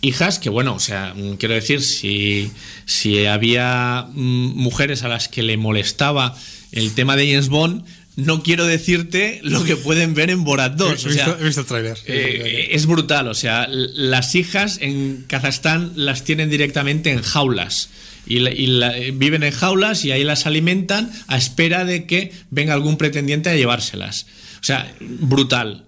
[0.02, 2.52] hijas que, bueno, o sea, mm, quiero decir, si,
[2.86, 6.36] si había mm, mujeres a las que le molestaba
[6.72, 7.86] el tema de James Bond,
[8.16, 10.90] no quiero decirte lo que pueden ver en Borat 2.
[10.90, 11.98] He o visto, sea, he visto el tráiler.
[12.08, 17.90] eh, es brutal, o sea, las hijas en Kazajstán las tienen directamente en jaulas.
[18.28, 22.06] Y, la- y la- eh, viven en jaulas y ahí las alimentan a espera de
[22.06, 24.28] que venga algún pretendiente a llevárselas.
[24.62, 25.86] O sea, brutal.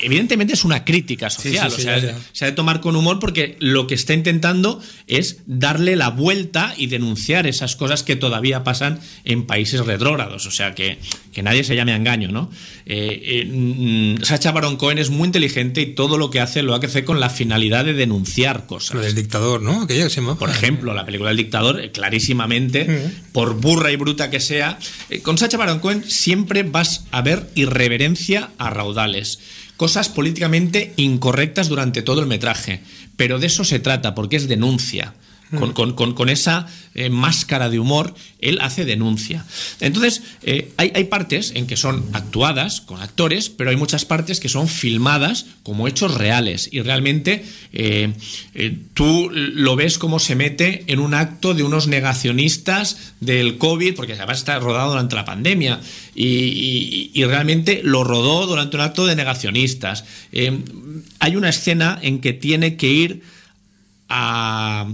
[0.00, 2.18] Evidentemente es una crítica social, sí, sí, o sea, ya.
[2.32, 6.72] se ha de tomar con humor porque lo que está intentando es darle la vuelta
[6.78, 10.46] y denunciar esas cosas que todavía pasan en países retrógrados.
[10.46, 10.98] O sea, que,
[11.34, 12.50] que nadie se llame a engaño, ¿no?
[12.90, 16.74] Eh, eh, mm, Sacha Baron Cohen es muy inteligente y todo lo que hace lo
[16.74, 18.94] hace con la finalidad de denunciar cosas.
[18.94, 19.82] Lo del dictador, ¿no?
[19.82, 20.38] Aquella que se llama.
[20.38, 24.78] Por ejemplo, la película del dictador, eh, clarísimamente, por burra y bruta que sea,
[25.10, 29.38] eh, con Sacha Baron Cohen siempre vas a ver irreverencia a raudales,
[29.76, 32.80] cosas políticamente incorrectas durante todo el metraje,
[33.18, 35.12] pero de eso se trata, porque es denuncia.
[35.56, 39.46] Con, con- con- con esa eh, máscara de humor, él hace denuncia.
[39.80, 44.40] Entonces, eh, hay, hay partes en que son actuadas con actores, pero hay muchas partes
[44.40, 46.68] que son filmadas como hechos reales.
[46.70, 48.12] Y realmente eh,
[48.92, 54.12] tú lo ves como se mete en un acto de unos negacionistas del COVID, porque
[54.12, 55.80] además está rodado durante la pandemia.
[56.14, 60.04] Y, y- y realmente lo rodó durante un acto de negacionistas.
[61.20, 63.22] Hay una escena en que tiene que ir
[64.10, 64.88] a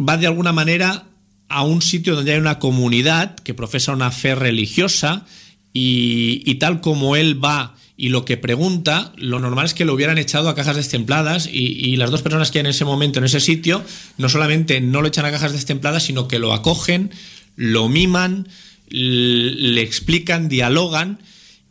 [0.00, 1.04] va de alguna manera
[1.48, 5.26] a un sitio donde hay una comunidad que profesa una fe religiosa
[5.72, 10.18] y, tal como él va y lo que pregunta, lo normal es que lo hubieran
[10.18, 13.40] echado a cajas destempladas y, las dos personas que hay en ese momento en ese
[13.40, 13.84] sitio
[14.18, 17.10] no solamente no lo echan a cajas destempladas, sino que lo acogen,
[17.56, 18.48] lo miman,
[18.88, 21.18] le explican, dialogan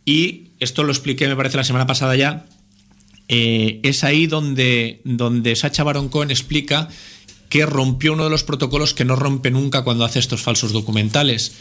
[0.06, 2.46] y esto lo expliqué me parece la semana pasada ya,
[3.28, 6.90] eh, es ahí donde, donde Sacha Baron Cohen explica
[7.54, 11.52] que rompió uno de los protocolos que no rompe nunca cuando hace estos falsos documentales,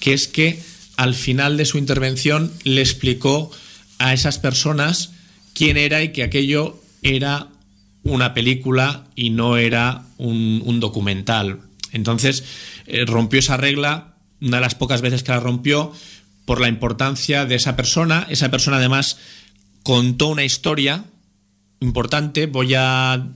[0.00, 0.58] que es que
[0.96, 3.50] al final de su intervención le explicó
[3.98, 5.10] a esas personas
[5.52, 7.48] quién era y que aquello era
[8.04, 11.60] una película y no era un, documental.
[11.92, 12.44] Entonces
[12.86, 15.92] eh, rompió esa regla, una de las pocas veces que la rompió,
[16.46, 18.26] por la importancia de esa persona.
[18.30, 19.18] Esa persona además
[19.82, 21.04] contó una historia
[21.80, 22.46] importante.
[22.46, 23.26] Voy a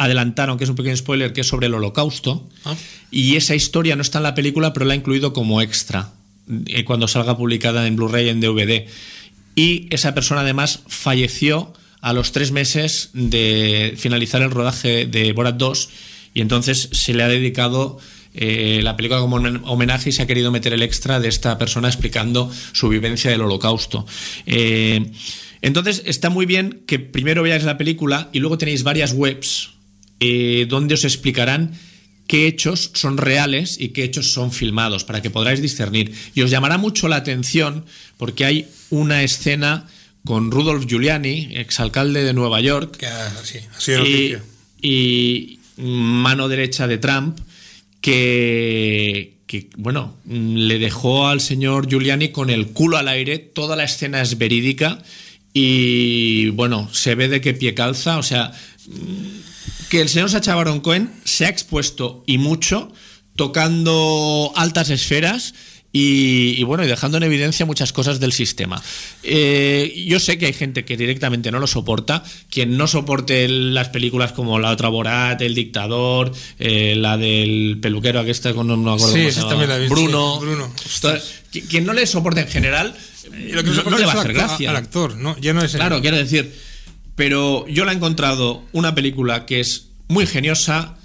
[0.00, 2.48] adelantar, aunque es un pequeño spoiler, que es sobre el holocausto.
[2.64, 2.74] Ah.
[3.10, 6.14] Y esa historia no está en la película, pero la ha incluido como extra
[6.66, 8.86] eh, cuando salga publicada en Blu-ray en DVD.
[9.54, 15.56] Y esa persona además falleció a los tres meses de finalizar el rodaje de Borat
[15.56, 15.90] 2
[16.32, 17.98] y entonces se le ha dedicado
[18.32, 21.58] eh, la película como un homenaje y se ha querido meter el extra de esta
[21.58, 24.06] persona explicando su vivencia del holocausto.
[24.46, 25.10] Eh,
[25.60, 29.72] entonces está muy bien que primero veáis la película y luego tenéis varias webs
[30.20, 31.72] eh, donde os explicarán
[32.26, 36.12] qué hechos son reales y qué hechos son filmados, para que podráis discernir.
[36.34, 37.84] Y os llamará mucho la atención
[38.18, 39.88] porque hay una escena
[40.24, 43.08] con Rudolf Giuliani, exalcalde de Nueva York, Que
[43.42, 44.36] sí, ha sido y,
[44.80, 47.38] y mano derecha de Trump,
[48.00, 53.84] que, que, bueno, le dejó al señor Giuliani con el culo al aire, toda la
[53.84, 55.02] escena es verídica
[55.52, 58.52] y, bueno, se ve de qué pie calza, o sea,
[59.90, 62.90] que el señor Sacha Baron Cohen se ha expuesto y mucho
[63.36, 65.54] tocando altas esferas
[65.92, 68.80] y, y, bueno, y dejando en evidencia muchas cosas del sistema.
[69.24, 72.22] Eh, yo sé que hay gente que directamente no lo soporta.
[72.48, 76.30] Quien no soporte las películas como la otra Borat, El Dictador,
[76.60, 79.68] eh, la del peluquero, que está con no acuerdo Sí, cómo esa se llama, también
[79.82, 80.36] la Bruno.
[80.38, 80.74] sí, Bruno.
[80.94, 81.34] Entonces,
[81.68, 84.70] quien no le soporte en general, Y lo que no, le va a hacer gracia.
[84.70, 85.36] Al actor, ¿no?
[85.40, 86.54] Ya no es el- Claro, quiero decir,
[87.20, 90.96] pero yo la he encontrado una película que es muy geniosa,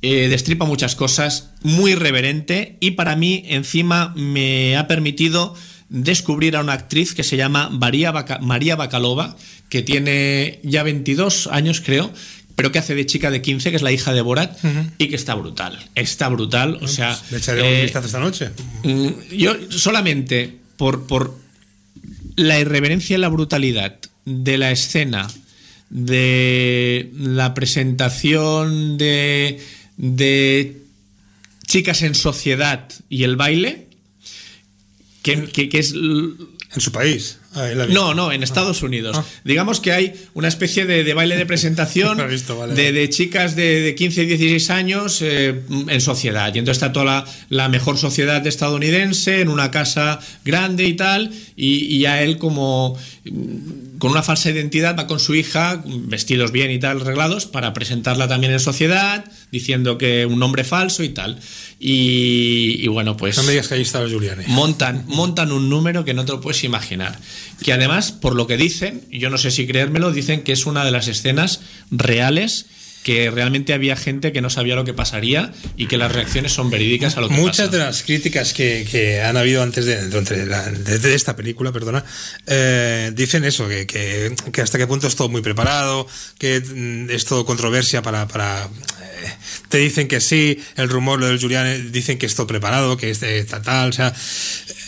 [0.00, 5.54] eh, destripa muchas cosas, muy reverente y para mí encima me ha permitido
[5.90, 9.36] descubrir a una actriz que se llama María, Baca- María Bacalova,
[9.68, 12.14] que tiene ya 22 años creo,
[12.56, 14.56] pero que hace de chica de 15, que es la hija de Borat,
[14.96, 15.78] y que está brutal.
[15.94, 17.14] Está brutal, o sea...
[17.30, 18.50] Le echaré un eh, vistazo esta noche.
[18.84, 21.36] Mm, Yo solamente por, por
[22.36, 25.28] la irreverencia y la brutalidad de la escena,
[25.90, 29.60] de la presentación de,
[29.96, 30.82] de
[31.66, 33.86] chicas en sociedad y el baile,
[35.22, 37.38] que, que- que es En su país.
[37.58, 37.86] Ah.
[37.88, 39.20] No, no, en Estados Unidos.
[39.44, 43.80] Digamos que hay una especie de, de baile de presentación visto, vale, de, chicas de,
[43.80, 46.54] de 15 y 16 años eh, en sociedad.
[46.54, 51.30] Y entonces está toda la, la mejor sociedad estadounidense en una casa grande y tal.
[51.56, 56.52] Y, y a él como mm, con una falsa identidad va con su hija, vestidos
[56.52, 61.08] bien y tal, arreglados, para presentarla también en sociedad, diciendo que un nombre falso y
[61.08, 61.38] tal.
[61.80, 64.44] Y, y bueno, pues No me digas que ahí estaba Giuliani.
[64.48, 67.18] montan, montan un número que no te lo puedes imaginar.
[67.62, 70.84] Que además, por lo que dicen, yo no sé si creérmelo, dicen que es una
[70.84, 72.66] de las escenas reales
[73.04, 76.68] que realmente había gente que no sabía lo que pasaría y que las reacciones son
[76.68, 77.70] verídicas a lo que Muchas pasa.
[77.70, 81.72] de las críticas que, que han habido antes de, de, la- de- de esta película,
[81.72, 82.04] perdona,
[82.46, 86.06] eh, dicen eso, que, que- que hasta qué punto es todo muy preparado,
[86.38, 88.26] que mm, es todo controversia para...
[88.28, 88.68] para
[89.68, 93.10] te dicen que sí, el rumor, lo del Giuliani, dicen que es todo preparado, que
[93.10, 94.14] es de tal, tal, o sea,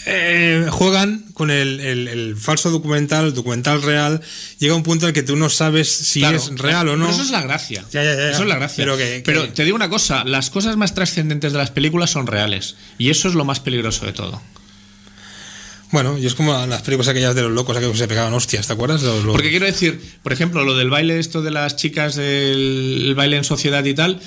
[0.07, 4.21] eh, juegan con el, el- el falso documental, el documental real,
[4.59, 7.05] llega un punto en el que tú no sabes si Claro, es real o no.
[7.07, 7.85] pero eso es la gracia.
[7.93, 8.31] Ya, ya, ya, ya.
[8.31, 8.83] Eso es la gracia.
[8.85, 12.11] Pero que- que- Pero te digo una cosa, las cosas más trascendentes de las películas
[12.11, 12.77] son reales.
[12.99, 14.41] Y eso es lo más peligroso de todo.
[15.93, 18.67] Bueno, y es como las películas aquellas de los locos, aquellos que se pegaban hostias,
[18.67, 19.03] ¿te acuerdas?
[19.03, 23.13] Los- los- Porque quiero decir, por ejemplo, lo del baile esto de las chicas el
[23.17, 24.21] baile en sociedad y tal,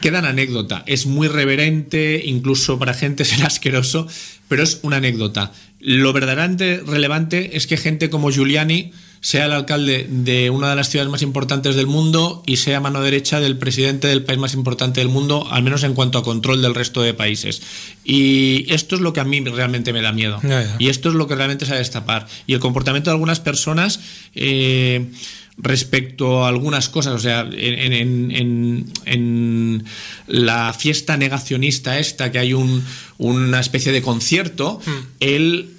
[0.00, 0.82] queda en anécdota.
[0.86, 4.08] Es muy reverente, incluso para gente será asqueroso,
[4.48, 5.52] pero es una anécdota.
[5.78, 10.88] Lo verdaderamente relevante es que gente como Giuliani sea el alcalde de una de las
[10.88, 15.00] ciudades más importantes del mundo y sea mano derecha del presidente del país más importante
[15.00, 17.60] del mundo, al menos en cuanto a control del resto de países.
[18.02, 20.40] Y esto es lo que a mí realmente me da miedo.
[20.78, 22.26] Y esto es lo que realmente se ha de destapar.
[22.46, 24.00] Y el comportamiento de algunas personas
[24.34, 25.10] eh,
[25.58, 29.84] respecto a algunas cosas, o sea, en, en- en- en
[30.26, 32.82] la fiesta negacionista esta, que hay un-
[33.18, 34.80] una especie de concierto,
[35.20, 35.74] él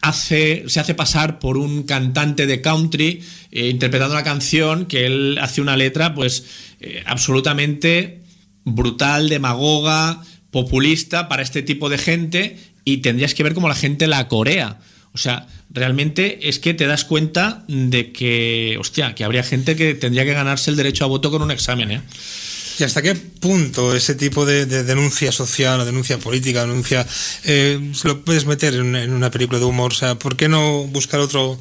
[0.00, 5.38] hace, se hace pasar por un cantante de country eh, interpretando una canción que él
[5.40, 6.44] hace una letra pues
[6.80, 8.20] eh, absolutamente
[8.64, 14.06] brutal, demagoga, populista para este tipo de gente y tendrías que ver cómo la gente
[14.06, 14.80] la corea.
[15.12, 19.94] O sea, realmente es que te das cuenta de que, hostia, que habría gente que
[19.94, 22.00] tendría que ganarse el derecho a voto con un examen, ¿eh?
[22.80, 27.06] ¿Y hasta qué punto ese tipo de, de denuncia social o denuncia política, denuncia,
[27.44, 29.92] eh, lo puedes meter en, en una película de humor?
[29.92, 31.58] O sea, ¿por qué no buscar otro,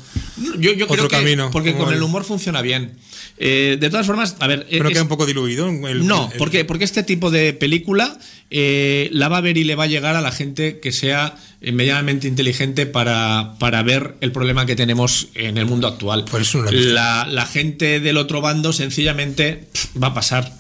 [0.57, 1.49] Yo, yo creo otro que camino?
[1.51, 2.93] porque con el el- humor funciona bien.
[3.38, 5.67] Eh, de todas formas, a ver, Pero es- queda un poco diluido.
[5.70, 8.17] el- no, el- porque, porque este tipo de película
[8.51, 11.35] eh, la va a ver y le va a llegar a la gente que sea
[11.61, 16.25] eh, medianamente inteligente para, para ver el problema que tenemos en el mundo actual.
[16.25, 20.51] Por eso no la la, gente del otro bando sencillamente pff, va a pasar.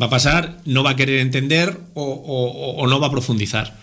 [0.00, 3.76] Va a pasar, no va a querer entender o, o- o no va a profundizar.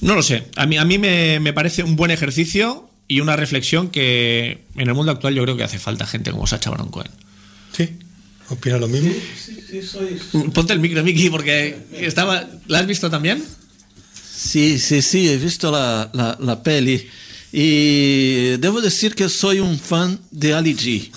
[0.00, 0.44] No lo sé.
[0.56, 4.88] A mí, a mí me, me parece un buen ejercicio y una reflexión que en
[4.88, 7.10] el mundo actual yo creo que hace falta gente como Sacha Baron Cohen.
[7.72, 7.90] Sí,
[8.52, 9.10] opina lo mismo.
[10.54, 12.48] Ponte el micro, Miki, porque estaba.
[12.66, 13.42] ¿La has visto también?
[14.34, 17.06] Sí, sí, sí, he visto la, la, la peli.
[17.52, 21.10] Y debo decir que soy un fan de Ali G.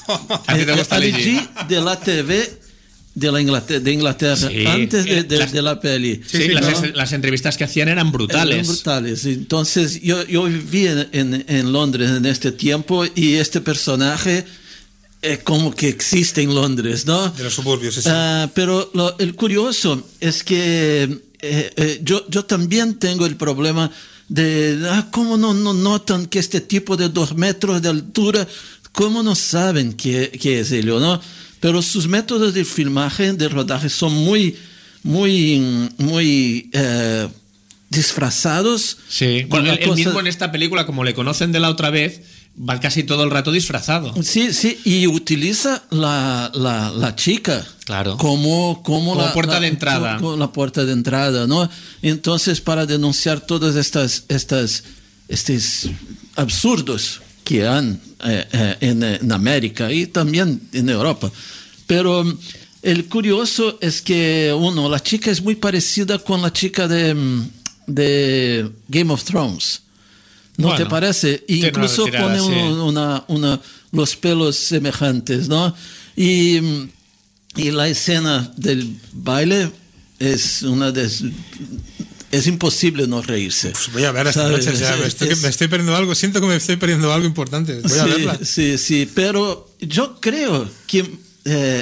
[0.47, 1.67] ¿A ti te gusta Ali G?
[1.67, 2.59] De la TV
[3.15, 4.65] de, la Inglaterra, de Inglaterra, Sí.
[4.67, 6.21] antes de, de- las- de la peli.
[6.27, 6.59] Sí, ¿no?
[6.59, 8.55] las, las entrevistas que hacían eran brutales.
[8.55, 9.25] Eran brutales.
[9.25, 14.43] Entonces, yo, yo viví en, en- en Londres en este tiempo y este personaje
[15.34, 17.30] es como que existe en Londres, ¿no?
[17.30, 18.09] De los suburbios, sí, sí.
[18.11, 21.03] Ah, pero lo- el curioso es que
[21.41, 23.91] eh, eh, yo, yo también tengo el problema
[24.30, 28.47] de ah, cómo no, no notan que este tipo de dos metros de altura,
[28.91, 31.21] cómo no saben qué, qué es ello, ¿no?
[31.59, 34.55] Pero sus métodos de filmaje, de rodaje, son muy,
[35.03, 37.28] muy, muy eh,
[37.89, 38.97] disfrazados.
[39.09, 39.41] Sí.
[39.49, 42.21] con Bueno, él cosa- mismo en esta película, como le conocen de la otra vez,
[42.58, 44.14] va casi todo el rato disfrazado.
[44.24, 48.18] Sí, sí, y utiliza la, la, la chica Claro.
[48.18, 50.18] como, como, Como la, puerta la- de entrada.
[50.18, 51.70] como la puerta de entrada, ¿no?
[52.01, 54.84] Entonces, para denunciar todas estas, estas,
[55.28, 55.89] estos
[56.36, 61.32] absurdos que han eh, eh, en, en América y también en Europa.
[61.86, 62.38] Pero mm,
[62.82, 67.49] el curioso es que, uno, la chica es muy parecida con la chica de, mm,
[67.88, 69.82] de Game of Thrones.
[70.58, 71.43] ¿No Bueno, te parece?
[71.47, 72.45] Incluso retirada, pone sí.
[72.45, 75.76] un- una, una, los pelos semejantes, ¿no?
[76.16, 76.89] Y, mm,
[77.58, 79.72] y la escena del baile
[80.20, 81.10] es una de...
[82.32, 83.70] Es imposible no reírse.
[83.72, 86.41] Pues voy a ver esta noche, ya, me, estoy, Es- me estoy perdiendo algo, siento
[86.41, 87.80] que me estoy perdiendo algo importante.
[87.82, 88.39] Voy a sí, verla.
[88.43, 91.10] Sí, sí, pero yo creo que eh,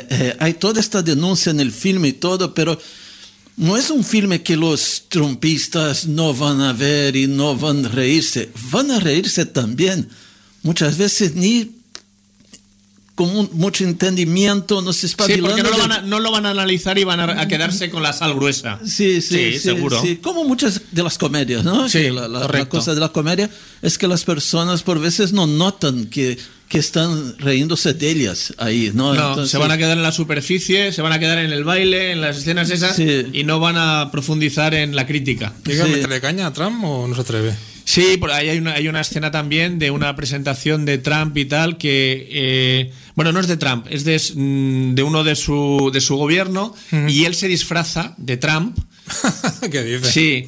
[0.09, 2.79] eh, hay toda esta denuncia en el filme y todo, pero
[3.57, 7.89] no es un filme que los trumpistas no van a ver y no van a
[7.89, 10.09] reírse, van a reírse también.
[10.63, 11.71] muchas veces ni
[13.15, 15.49] con mucho entendimiento, no se Sí, espabilando.
[15.49, 17.91] porque no lo, van a, no lo van a analizar y van a, a quedarse
[17.91, 18.79] con la sal gruesa.
[18.83, 20.01] Sí, sí, sí, seguro.
[20.01, 20.15] sí.
[20.15, 21.87] Como muchas de las comedias, ¿no?
[21.89, 23.51] Sí, la, la- la cosa de la comedia
[23.83, 26.39] es que las personas por veces no notan que,
[26.69, 29.13] que están riéndose de ellas ahí, ¿no?
[29.13, 31.63] No, Entonces, se van a quedar en la superficie, se van a quedar en el
[31.63, 33.27] baile, en las escenas esas, Sí.
[33.31, 35.53] y no van a profundizar en la crítica.
[35.65, 35.93] ¿Llega a Sí.
[35.93, 37.53] meterle caña a Trump o no se atreve?
[37.85, 41.45] Sí, por ahí hay una, hay una escena también de una presentación de Trump y
[41.45, 45.91] tal que, eh, bueno, no es de Trump, es de, mm, de uno de su,
[45.93, 46.73] de su gobierno
[47.09, 48.77] y él se disfraza de Trump.
[49.71, 50.11] ¿Qué dice?
[50.11, 50.47] Sí,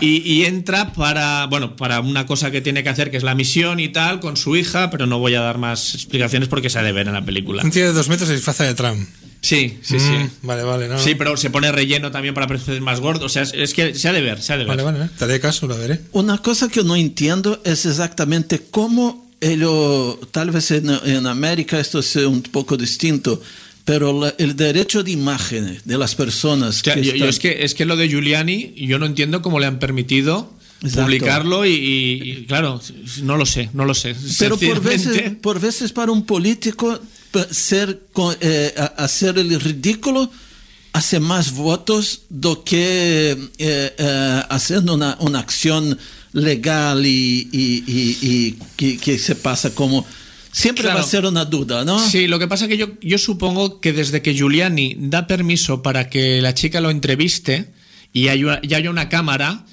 [0.00, 3.34] y, y entra para, bueno, para una cosa que tiene que hacer, que es la
[3.34, 6.78] misión y tal, con su hija, pero no voy a dar más explicaciones porque se
[6.78, 7.62] ha de ver en la película.
[7.62, 9.08] Un tío de dos metros se disfraza de Trump.
[9.42, 10.10] Sí, sí, sí.
[10.10, 10.88] Mm, Vale, vale.
[10.88, 13.24] No, Sí, pero se pone relleno también para parecer más gordo.
[13.24, 14.76] O sea, es, es que se ha de ver, se ha de ver.
[14.76, 15.04] Vale, vale.
[15.06, 15.08] ¿eh?
[15.18, 16.00] Te haré caso, lo veré.
[16.12, 22.02] Una cosa que no entiendo es exactamente cómo ello, tal vez en, en América esto
[22.02, 23.40] sea un poco distinto,
[23.84, 27.38] pero la- el derecho de imagen de las personas O sea, que yo, yo es,
[27.38, 30.52] que, es que lo de Giuliani, yo no entiendo cómo le han permitido
[30.82, 31.02] Exacto.
[31.06, 32.80] publicarlo y, y- y, claro,
[33.22, 34.14] no lo sé, no lo sé.
[34.38, 37.00] Pero por veces, por veces para un político
[37.50, 38.00] ser
[38.40, 40.30] eh, hacer el ridículo
[40.92, 45.96] hace más votos do que eh, eh, haciendo una, una acción
[46.32, 50.04] legal y, y- y- y que, que se pasa como
[50.52, 50.98] siempre Claro.
[50.98, 51.98] va a ser una duda, ¿no?
[52.08, 55.82] Sí, lo que pasa es que yo, yo supongo que desde que Giuliani da permiso
[55.82, 57.72] para que la chica lo entreviste
[58.12, 59.64] y haya, ya haya una cámara,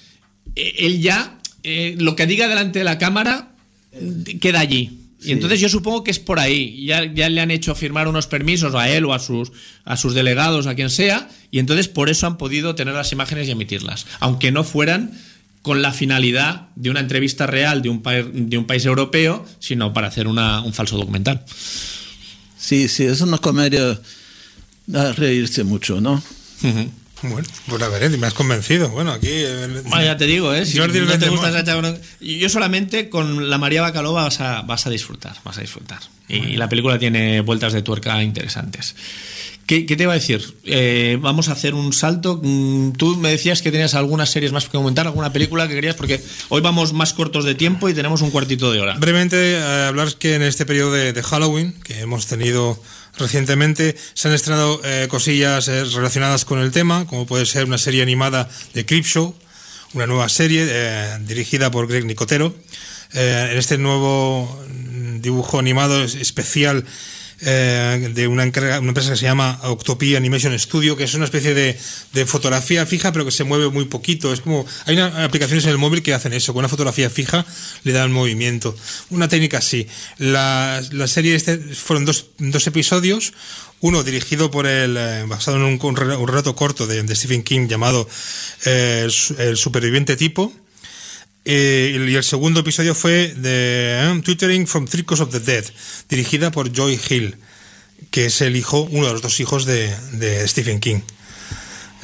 [0.56, 3.52] eh, él ya, eh, lo que diga delante de la cámara,
[3.92, 5.00] eh, queda allí.
[5.20, 6.86] Y entonces yo supongo que es por ahí.
[6.86, 9.52] Ya, ya le han hecho firmar unos permisos a él o a sus,
[9.84, 13.48] a sus delegados, a quien sea, y entonces por eso han podido tener las imágenes
[13.48, 14.06] y emitirlas.
[14.20, 15.20] Aunque no fueran
[15.68, 19.94] con la finalidad de una entrevista real de un, pa- de un país europeo, sino
[19.94, 21.44] para hacer una- un falso documental.
[22.58, 24.00] Sí, sí, es una comedia
[24.94, 26.24] a reírse mucho, ¿no?
[27.24, 28.90] Bueno, pues la veré, me has convencido.
[28.90, 29.28] Bueno, aquí.
[29.30, 30.66] eh, Bueno, ya te digo, ¿eh?
[30.66, 31.50] Si Jordi no te gusta
[32.22, 36.00] Yo solamente con la María Bacaló vas a, vas a disfrutar, vas a disfrutar.
[36.30, 38.96] Y, y la película tiene vueltas de tuerca interesantes.
[39.68, 40.56] ¿Qué, te iba a decir?
[40.64, 42.40] Eh, vamos a hacer un salto.
[42.42, 45.96] Mm, Tú me decías que tenías algunas series más que comentar, alguna película que querías,
[45.96, 48.96] porque hoy vamos más cortos de tiempo y tenemos un cuartito de hora.
[48.98, 52.82] Brevemente, eh, hablar que en este periodo de, Halloween, que hemos tenido
[53.18, 57.78] recientemente, se han estrenado eh, cosillas eh, relacionadas con el tema, como puede ser una
[57.78, 59.36] serie animada de Creepshow,
[59.94, 62.56] una nueva serie eh, dirigida por Greg Nicotero.
[63.14, 66.86] En este nuevo mm, dibujo animado es- especial
[67.42, 71.78] eh, de una, empresa que se llama Octopia Animation Studio, que es una especie de,
[72.26, 74.34] fotografía fija, pero que se mueve muy poquito.
[74.34, 77.46] Es como hay una- aplicaciones en el móvil que hacen eso, con una fotografía fija
[77.84, 78.76] le dan movimiento.
[79.10, 79.88] Una técnica así.
[80.18, 83.34] La, serie este fueron dos, dos episodios.
[83.80, 87.44] Uno dirigido por el, eh, basado en un, un re- un relato corto de, Stephen
[87.44, 88.10] King llamado
[88.66, 89.08] eh,
[89.38, 90.52] El superviviente tipo.
[91.50, 95.64] Eh, y el segundo episodio fue de eh, Twittering from Circus of the Dead,
[96.10, 97.38] dirigida por Joy Hill,
[98.12, 101.00] que es el hijo, uno de los dos hijos de, de Stephen King,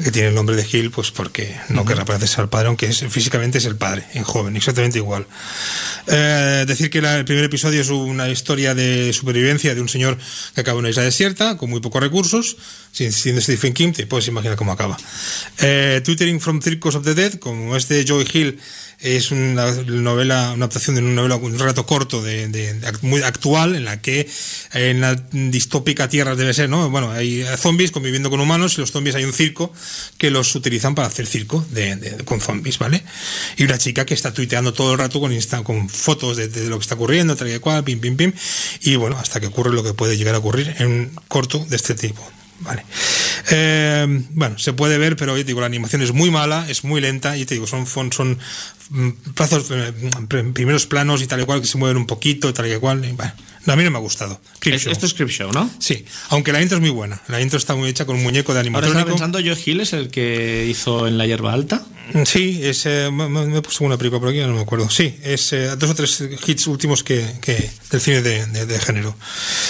[0.02, 3.06] que tiene el nombre de Hill, pues porque no querrá parecerse al padre, aunque es,
[3.10, 5.28] físicamente es el padre, en joven, exactamente igual.
[6.08, 10.18] Eh, decir que la- el primer episodio es una historia de supervivencia de un señor
[10.56, 12.58] que acaba en una isla desierta, con muy pocos recursos,
[12.92, 14.98] sin- siendo Stephen King, te puedes imaginar cómo acaba.
[15.60, 18.60] Eh, Twittering from Circus of the Dead, como es de Joy Hill,
[19.00, 23.02] es una novela, una adaptación de una novela, un relato corto de, de- de act-
[23.02, 24.30] muy actual, en la que
[24.74, 26.90] en la distópica tierra debe ser, ¿no?
[26.90, 29.74] Bueno, hay zombies conviviendo con humanos y los zombies hay un circo
[30.18, 33.04] que los utilizan para hacer circo de, de- con zombies, ¿vale?
[33.58, 36.78] Y una chica que está tuiteando todo el rato con, insta- con fotos de, lo
[36.78, 38.34] que está ocurriendo, tal y cual, pim, pim, pim,
[38.82, 41.76] y bueno, hasta que ocurre lo que puede llegar a ocurrir en un corto de
[41.76, 42.22] este tipo.
[42.60, 42.86] Vale.
[43.52, 46.84] Eh, bueno, se puede ver, pero yo te digo, la animación es muy mala, es
[46.86, 48.40] muy lenta, y te digo, son, son,
[48.90, 49.92] mm, plazos, eh,
[50.30, 53.04] pr- primeros planos y tal y cual que se mueven un poquito, tal y cual.
[53.04, 53.34] y bueno,
[53.66, 54.40] no, a mí no me ha gustado.
[54.62, 54.86] Es-.
[54.88, 55.70] Esto es Creepshow, ¿no?
[55.80, 57.22] Sí, aunque la intro es muy buena.
[57.28, 59.10] La intro está muy hecha con un muñeco de Ahora estaba animatrónico.
[59.12, 61.84] pensando, Joe Hill es el que hizo en La Hierba Alta.
[62.26, 64.90] Sí, es, eh, me, he puesto una película por aquí, no me acuerdo.
[64.90, 68.80] Sí, es eh, dos o tres hits últimos que, que del cine de, de- de
[68.80, 69.16] género.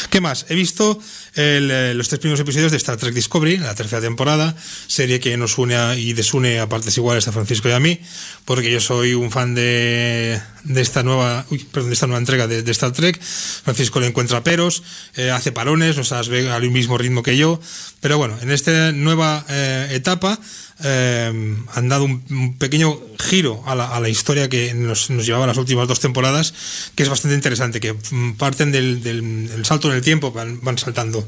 [0.10, 0.48] ¿Qué más?
[0.50, 1.00] He visto
[1.36, 4.56] el, eh, los tres primeros episodios de Star Trek Discovery, la tercera temporada,
[4.88, 8.00] serie que nos une a- y desune a partes iguales a Francisco y a mí,
[8.46, 12.48] porque yo soy un fan de, de esta nueva, uy, perdón, de esta nueva entrega
[12.48, 13.22] de, de Star Trek.
[13.22, 14.84] Francisco le encuentra peros,
[15.16, 17.60] eh, hace parones, o sea, ve al mismo ritmo que yo,
[18.02, 20.40] pero bueno, en esta nueva eh, etapa
[20.84, 26.00] eh, han dado un, pequeño giro a la, historia que nos, llevaba las últimas dos
[26.00, 26.54] temporadas,
[26.96, 30.78] que es bastante interesante, que mm, parten del, del- salto en el tiempo, van, van
[30.78, 31.28] saltando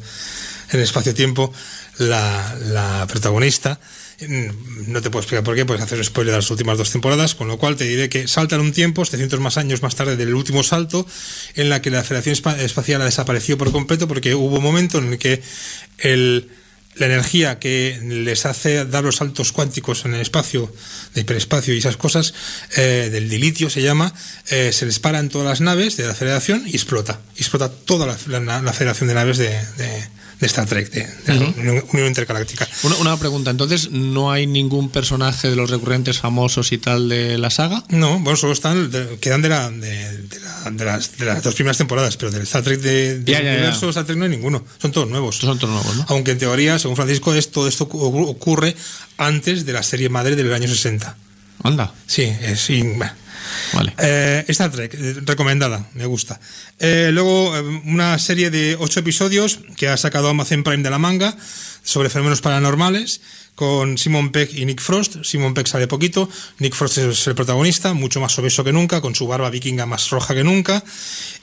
[0.71, 1.53] en espacio-tiempo
[1.99, 3.79] la protagonista.
[4.21, 7.35] Mm, No te puedo explicar por qué, puedes hacer spoiler de las últimas dos temporadas,
[7.35, 10.33] con lo cual te diré que saltan un tiempo, 700 más años más tarde del
[10.33, 11.05] último salto,
[11.55, 14.99] en la que la Federación Espa- Espacial ha desaparecido por completo porque hubo un momento
[14.99, 15.41] en el que
[15.97, 16.49] el,
[16.95, 20.73] la energía que les hace dar los saltos cuánticos en el espacio,
[21.13, 22.33] de hiperespacio y esas cosas,
[22.77, 24.13] eh, del dilitio se llama,
[24.49, 27.19] eh, se les para en todas las naves de la Federación y explota.
[27.35, 29.59] Explota toda la, la- Federación de Naves de-
[30.39, 31.45] de Star Trek, de, de la
[31.93, 32.67] Unión, Intergaláctica.
[32.83, 37.37] Una, una pregunta, entonces, ¿no hay ningún personaje de los recurrentes famosos y tal de
[37.37, 37.83] la saga?
[37.89, 41.55] No, bueno, solo están, de- quedan de, la, de, la- de las, de las dos
[41.55, 43.51] primeras temporadas, pero del Star Trek de, Ya, ya, ya.
[43.53, 45.37] universo Star Trek no hay ninguno, son todos nuevos.
[45.37, 46.05] Son todos nuevos, ¿no?
[46.09, 48.75] Aunque en teoría, según Francisco, esto ocu- ocurre
[49.17, 51.15] antes de la serie madre del año 60.
[51.65, 53.11] Anda, Sí, es, sí, bueno.
[53.73, 53.93] vale.
[53.97, 56.39] Eh, Star Trek, eh, recomendada, me gusta.
[56.79, 60.99] Eh, luego, eh, una serie de ocho episodios que ha sacado Amazon Prime de la
[60.99, 61.35] manga
[61.83, 63.21] sobre fenómenos paranormales
[63.55, 65.23] con Simon Peck y Nick Frost.
[65.23, 69.15] Simon Peck sale poquito, Nick Frost es el protagonista, mucho más obeso que nunca, con
[69.15, 70.83] su barba vikinga más roja que nunca,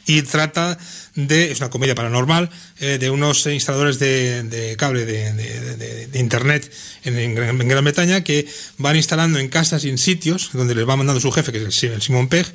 [0.06, 0.78] y trata
[1.14, 2.50] de, es una comedia paranormal,
[2.80, 6.70] eh, de unos instaladores de, de cable de, de- de- internet
[7.04, 8.46] en, en Gran en Gran Bretaña que
[8.78, 11.82] van instalando en casas y en sitios donde les va mandando su jefe, que es
[11.84, 12.46] el, el Simon Pegg,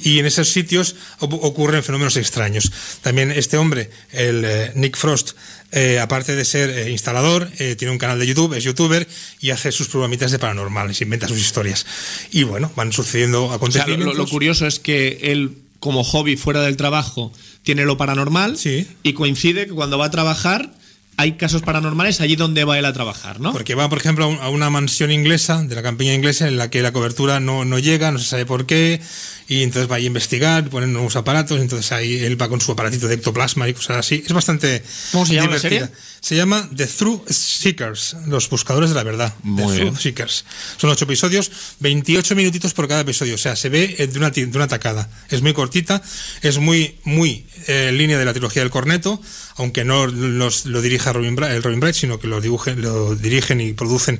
[0.00, 2.70] y en esos sitios ocurren fenómenos extraños.
[3.02, 5.32] También este hombre, el eh, Nick Frost,
[5.72, 9.08] eh, aparte de ser eh, instalador, eh, tiene un canal de YouTube, es youtuber
[9.40, 11.84] y hace sus programitas de paranormales, inventa sus historias.
[12.30, 14.06] Y bueno, van sucediendo O sea, acontecimientos.
[14.06, 17.30] lo- lo curioso es que él, como hobby fuera del trabajo,
[17.62, 18.86] tiene lo paranormal Sí.
[19.02, 20.72] y coincide que cuando va a trabajar
[21.18, 23.52] hay casos paranormales allí donde va él a trabajar, ¿no?
[23.52, 26.56] Porque va, por ejemplo, a un- a una mansión inglesa, de la campiña inglesa, en
[26.56, 29.02] la que la cobertura no, no llega, no se sabe por qué,
[29.48, 33.08] y entonces va a investigar, ponen nuevos aparatos, entonces ahí él va con su aparatito
[33.08, 34.22] de ectoplasma y cosas así.
[34.24, 34.82] Es bastante.
[35.12, 35.86] ¿Cómo se llama la divertida.
[35.88, 36.04] serie?
[36.20, 39.34] Se llama The True Seekers, los buscadores de la verdad.
[39.42, 39.80] Muy The.
[39.84, 40.44] True Seekers.
[40.78, 44.30] Son ocho episodios, 28 minutitos por cada episodio, o sea, se ve eh, de una,
[44.30, 45.10] de una tacada.
[45.28, 46.00] Es muy cortita,
[46.40, 49.20] es muy, muy eh, en línea de la trilogía del corneto,
[49.56, 53.14] aunque no los, lo dirija Robin Bra- el Robin Bright, sino que lo, dibujen, lo
[53.14, 54.18] dirigen y producen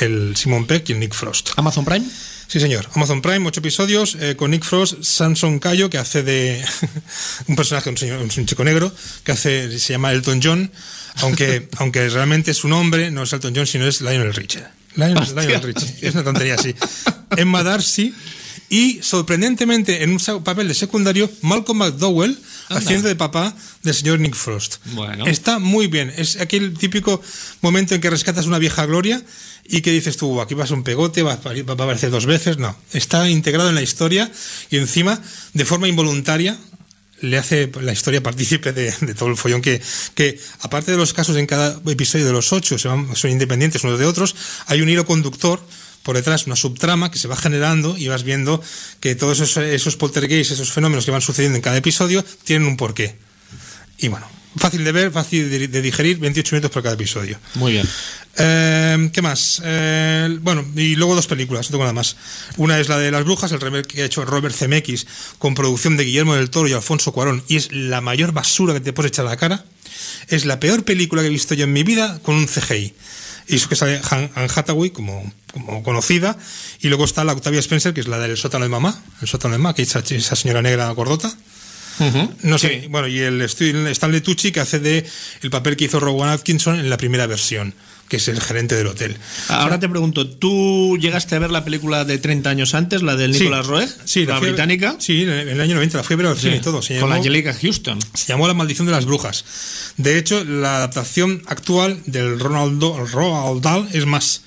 [0.00, 1.50] el Simon Peck y el Nick Frost.
[1.56, 2.04] Amazon Prime.
[2.54, 2.88] Sí, señor.
[2.94, 6.64] Amazon Prime, ocho episodios, eh, con Nick Frost, Samson Cayo, que hace de
[7.48, 8.92] un personaje, un, señor, un chico negro,
[9.24, 10.70] que hace, se llama Elton John,
[11.16, 14.62] aunque, aunque realmente su nombre no es Elton John, sino es Lionel Richie.
[14.94, 15.96] Lionel, Lionel Richie.
[16.00, 16.76] Es una tontería así.
[17.36, 18.14] Emma Darcy
[18.70, 22.38] y, sorprendentemente, en un papel de secundario, Malcolm McDowell,
[22.68, 23.52] haciendo de papá
[23.82, 24.76] del señor Nick Frost.
[24.92, 25.26] Bueno.
[25.26, 26.12] Está muy bien.
[26.16, 27.20] Es aquel típico
[27.62, 29.22] momento en que rescatas una vieja gloria
[29.66, 32.58] y que dices tú, aquí vas un pegote, va va a aparecer dos veces.
[32.58, 34.30] No, está integrado en la historia
[34.70, 35.20] y encima,
[35.52, 36.58] de forma involuntaria,
[37.20, 39.80] le hace la historia partícipe de, de todo el follón que,
[40.14, 43.82] que, aparte de los casos en cada episodio de los ocho, se van- son independientes
[43.84, 44.34] unos de otros,
[44.66, 45.64] hay un hilo conductor
[46.02, 48.60] por detrás, una subtrama que se va generando y vas viendo
[49.00, 52.76] que todos esos, esos poltergeists, esos fenómenos que van sucediendo en cada episodio, tienen un
[52.76, 53.16] porqué.
[53.96, 54.26] Y bueno,
[54.56, 57.38] fácil de ver, fácil de, de digerir, 28 minutos por cada episodio.
[57.54, 57.88] Muy bien.
[58.36, 59.62] Eh, ¿Qué más?
[59.64, 62.16] Eh, bueno, y luego dos películas, no tengo nada más.
[62.56, 65.06] Una es la de Las Brujas, el remake que ha hecho Robert Zemeckis,
[65.38, 68.80] con producción de Guillermo del Toro y Alfonso Cuarón, y es la mayor basura que
[68.80, 69.64] te puedes echar a la cara.
[70.28, 72.94] Es la peor película que he visto yo en mi vida con un CGI.
[73.46, 76.36] Y eso que sale Anne Hathaway como, como conocida,
[76.80, 79.52] y luego está la Octavia Spencer, que es la del sótano de mamá, el sótano
[79.52, 81.32] de mamá, que es esa, esa señora negra gordota.
[82.42, 85.04] No sé, bueno, y el Stanley Tucci que hace de
[85.42, 87.74] el papel que hizo Rowan Atkinson en la primera versión,
[88.08, 89.16] que es el gerente del hotel.
[89.48, 93.32] Ahora te pregunto, ¿tú llegaste a ver la película de 30 años antes, la del
[93.34, 93.40] Sí.
[93.44, 93.88] Nicolas Roeg?
[94.04, 94.96] Sí, la fui a- británica.
[94.98, 96.82] Sí, en el año 90 la a ver al cine y todo.
[96.82, 97.98] Se con llamó, Angelica Houston.
[98.14, 99.44] se llamó La maldición de las brujas.
[99.96, 102.82] De hecho, la adaptación actual del Ronald,
[103.12, 104.42] Roald Dahl es más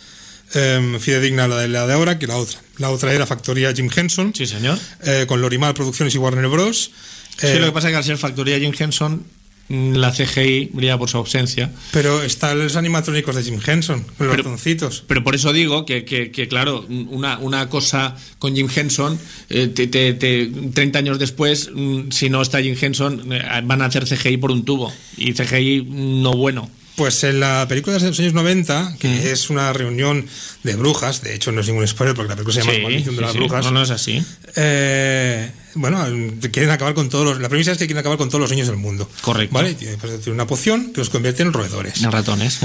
[0.53, 2.59] eh, fidedigna la de, la de ahora que la otra.
[2.77, 4.77] La otra era Factoría Jim Henson, Sí, señor.
[5.03, 6.91] eh, con Lorimar Producciones y Warner Bros.
[7.37, 9.23] Sí, Eh, lo que pasa es que al ser factoría Jim Henson,
[9.69, 11.71] mm, la CGI brilla por su ausencia.
[11.91, 15.03] Pero están los animatrónicos de Jim Henson, los Pero- ratoncitos.
[15.07, 19.19] Pero por eso digo que, que- que, claro, una, una cosa con Jim Henson,
[19.49, 23.81] eh, te- te- te- 30 años después, mm, si no está Jim Henson, eh, van
[23.81, 24.91] a hacer CGI por un tubo.
[25.17, 26.69] Y CGI no bueno.
[26.97, 30.25] Pues en la película de los años 90, que es una reunión
[30.63, 33.15] de brujas, de hecho no es ningún spoiler porque la película se llama Sí, Maldición
[33.15, 33.37] de sí, las sí.
[33.37, 33.65] Brujas.
[33.65, 34.23] No, no es así.
[34.55, 36.03] Eh, bueno,
[36.51, 37.39] quieren acabar con todos los.
[37.39, 39.07] La premisa es que quieren acabar con todos los niños del mundo.
[39.21, 39.53] Correcto.
[39.53, 39.77] ¿Vale?
[40.01, 42.01] Pues, una poción que los convierte en roedores.
[42.01, 42.59] En ratones.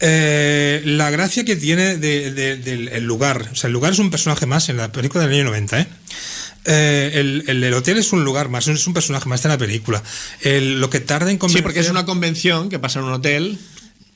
[0.00, 3.98] Eh, la gracia que tiene de- de- del el lugar, o sea, el lugar es
[3.98, 5.86] un personaje más en la película del año 90, ¿eh?
[6.66, 9.58] Eh, el, el- el hotel es un lugar más, es un personaje más de la
[9.58, 10.02] película.
[10.42, 13.12] El- lo que tarda en Sí, convencer, porque es una convención que pasa en un
[13.14, 13.58] hotel.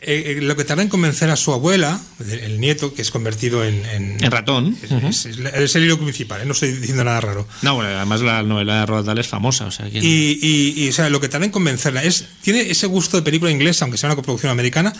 [0.06, 3.10] eh, eh, lo que tarda en convencer a su abuela, el, el nieto, que es
[3.10, 4.76] convertido en, en, En ratón.
[4.82, 5.06] es, ujú.
[5.06, 6.44] es- es el hilo principal, ¿eh?
[6.44, 7.48] no estoy diciendo nada raro.
[7.62, 9.64] No, bueno, además la novela de Roald Dahl es famosa.
[9.64, 12.26] O sea, que- Y, y- y, o sea, lo que tarda en convencerla es.
[12.42, 14.92] Tiene ese gusto de película inglesa, aunque sea una coproducción americana,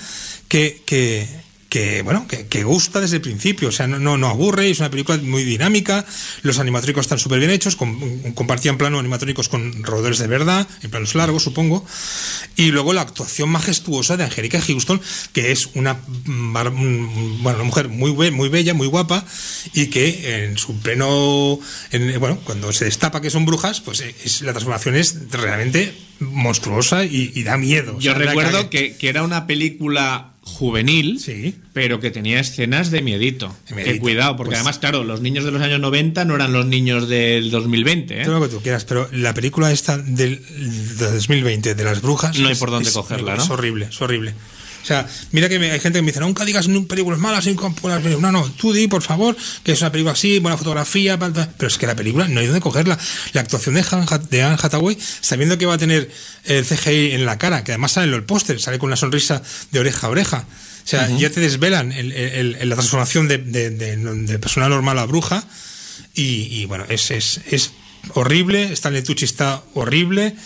[0.49, 0.81] que.
[0.87, 1.29] que
[1.75, 3.69] que bueno que, que gusta desde el principio.
[3.69, 6.07] O sea no, no, no aburre es una película muy dinámica.
[6.43, 7.99] Los animatrónicos están súper bien hechos com-
[8.35, 11.85] compartían plano animatrónicos con roedores de verdad en planos largos supongo.
[12.55, 15.01] Y luego la actuación majestuosa de Angélica Houston
[15.33, 19.25] que es una bueno una mujer muy be- muy bella muy guapa
[19.73, 21.59] y que en su pleno
[21.91, 25.93] en- bueno cuando se destapa que son brujas pues eh, es, la transformación es realmente
[26.21, 27.97] monstruosa y, y da miedo.
[27.97, 31.55] O Yo sea, recuerdo que, que era una película juvenil, Sí.
[31.73, 33.55] pero que tenía escenas de miedito.
[33.69, 33.95] De miedito.
[33.95, 36.67] Que cuidado, porque Pues- además, claro, los niños de los años 90 no eran los
[36.67, 38.21] niños del 2020.
[38.21, 38.25] ¿eh?
[38.25, 40.41] Todo lo que tú quieras, pero la película esta del,
[40.99, 42.39] de 2020 de las brujas.
[42.39, 43.55] No hay es- por dónde es- cogerla, Es ¿no?
[43.55, 44.35] horrible, es horrible.
[44.85, 48.21] O sea, mira que me- hay gente que me dice, nunca digas películas malas, películas".
[48.21, 51.79] no, no, tú di, por favor, que es una película así, buena fotografía, pero es
[51.79, 52.99] que la película no hay dónde cogerla.
[53.33, 56.11] La actuación de, Han, de Anne Hathaway, sabiendo que va a tener
[56.45, 59.43] el CGI en la cara, que además sale en el póster, sale con una sonrisa
[59.73, 60.45] de oreja a oreja.
[60.85, 64.69] O sea, ya te desvelan el- el- el- la transformación de, de, de- de persona
[64.69, 65.43] normal a bruja.
[66.15, 67.71] Y, y, bueno, es, es, es
[68.13, 68.73] horrible.
[68.75, 70.37] Stanley Tucci está horrible.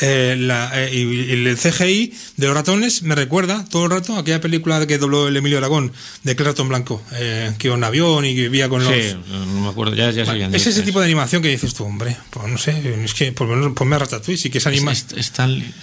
[0.00, 0.98] Eh, la- eh, y,
[1.32, 4.96] y el CGI de los ratones me recuerda todo el rato a aquella película que
[4.96, 5.92] dobló el Emilio Aragón
[6.22, 8.92] de aquel ratón blanco que iba en un avión y que vivía con los.
[8.94, 12.16] Sí, no me acuerdo, ya, ya es ese tipo de animación que dices tú, hombre,
[12.30, 14.92] pues no sé, es que por lo menos ponme a Ratatouille, sí que es anima.
[14.92, 15.74] Es- es- Stanley.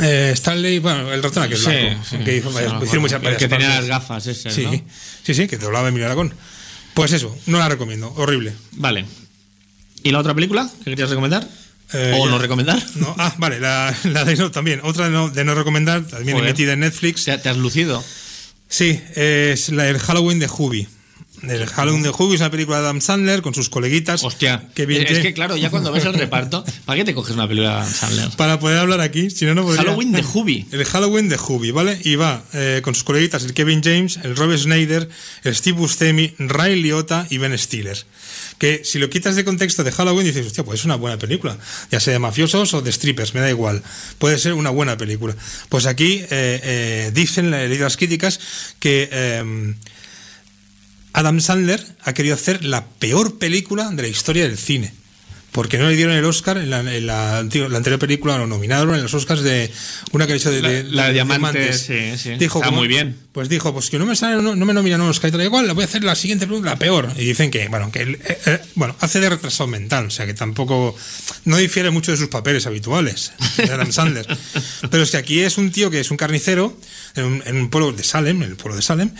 [0.00, 2.82] Eh, Stanley, bueno, el ratón aquel Sí, blanco, sí, que hizo sí, varias- me hicieron
[2.82, 3.00] acuerdo.
[3.00, 3.88] muchas El varias que tenía partes.
[3.88, 4.72] las gafas ese, Sí, ¿no?
[5.22, 6.34] sí, sí, que doblaba Emilio Aragón.
[6.94, 8.52] Pues eso, no la recomiendo, horrible.
[8.72, 9.04] Vale.
[10.02, 11.48] ¿Y la otra película que querías recomendar?
[11.94, 12.30] Eh, ¿O ya.
[12.30, 12.82] no recomendar?
[12.94, 14.80] No, ah, vale, la, la de no, también.
[14.82, 16.50] Otra de no, de no recomendar, también Joder.
[16.50, 17.24] emitida en Netflix.
[17.24, 18.02] ¿Te, has lucido?
[18.68, 20.88] Sí, es la, el Halloween de Hubi.
[21.42, 24.22] El Halloween de Hubi es una película de Adam Sandler con sus coleguitas.
[24.22, 24.68] Hostia.
[24.74, 25.22] Kevin es James.
[25.22, 27.92] que, claro, ya cuando ves el reparto, ¿para qué te coges una película de Adam
[27.92, 28.28] Sandler?
[28.36, 29.82] Para poder hablar aquí, si no, no podría.
[29.82, 30.66] Halloween de Hubi.
[30.70, 31.98] El Halloween de Hubi, ¿vale?
[32.04, 35.08] Y va eh, con sus coleguitas el Kevin James, el Rob Schneider,
[35.42, 37.98] el Steve Buscemi, Ray Liotta y Ben Stiller.
[38.62, 41.58] Que si lo quitas de contexto de Halloween dices, hostia, pues es una buena película.
[41.90, 43.82] Ya sea de mafiosos o de strippers, me da igual.
[44.18, 45.34] Puede ser una buena película.
[45.68, 48.38] Pues aquí eh, eh, dicen, leído las críticas,
[48.78, 49.08] que...
[49.10, 49.74] eh,
[51.12, 54.94] Adam Sandler ha querido hacer la peor película de la historia del cine.
[55.52, 58.46] Porque no le dieron el Oscar en la, en la antigua- la anterior película, lo
[58.46, 59.70] nominaron en los Oscars de
[60.12, 62.30] una que de, La- de- la de Diamantes, sí, sí.
[62.38, 63.16] Dijo, Está como- muy bien.
[63.32, 65.42] Pues dijo, pues que no me sale, no, no me nominan un Oscar, y tal,
[65.42, 67.10] igual, la voy a hacer la siguiente película, la peor.
[67.16, 70.34] Y dicen que, bueno, que eh, eh, bueno, hace de retrasado mental, o sea que
[70.34, 70.96] tampoco,
[71.44, 74.26] no difiere mucho de sus papeles habituales, de Adam Sandler.
[74.90, 76.78] Pero es que aquí es un tío que es un carnicero
[77.14, 79.10] en un, en un pueblo de Salem, en el pueblo de Salem,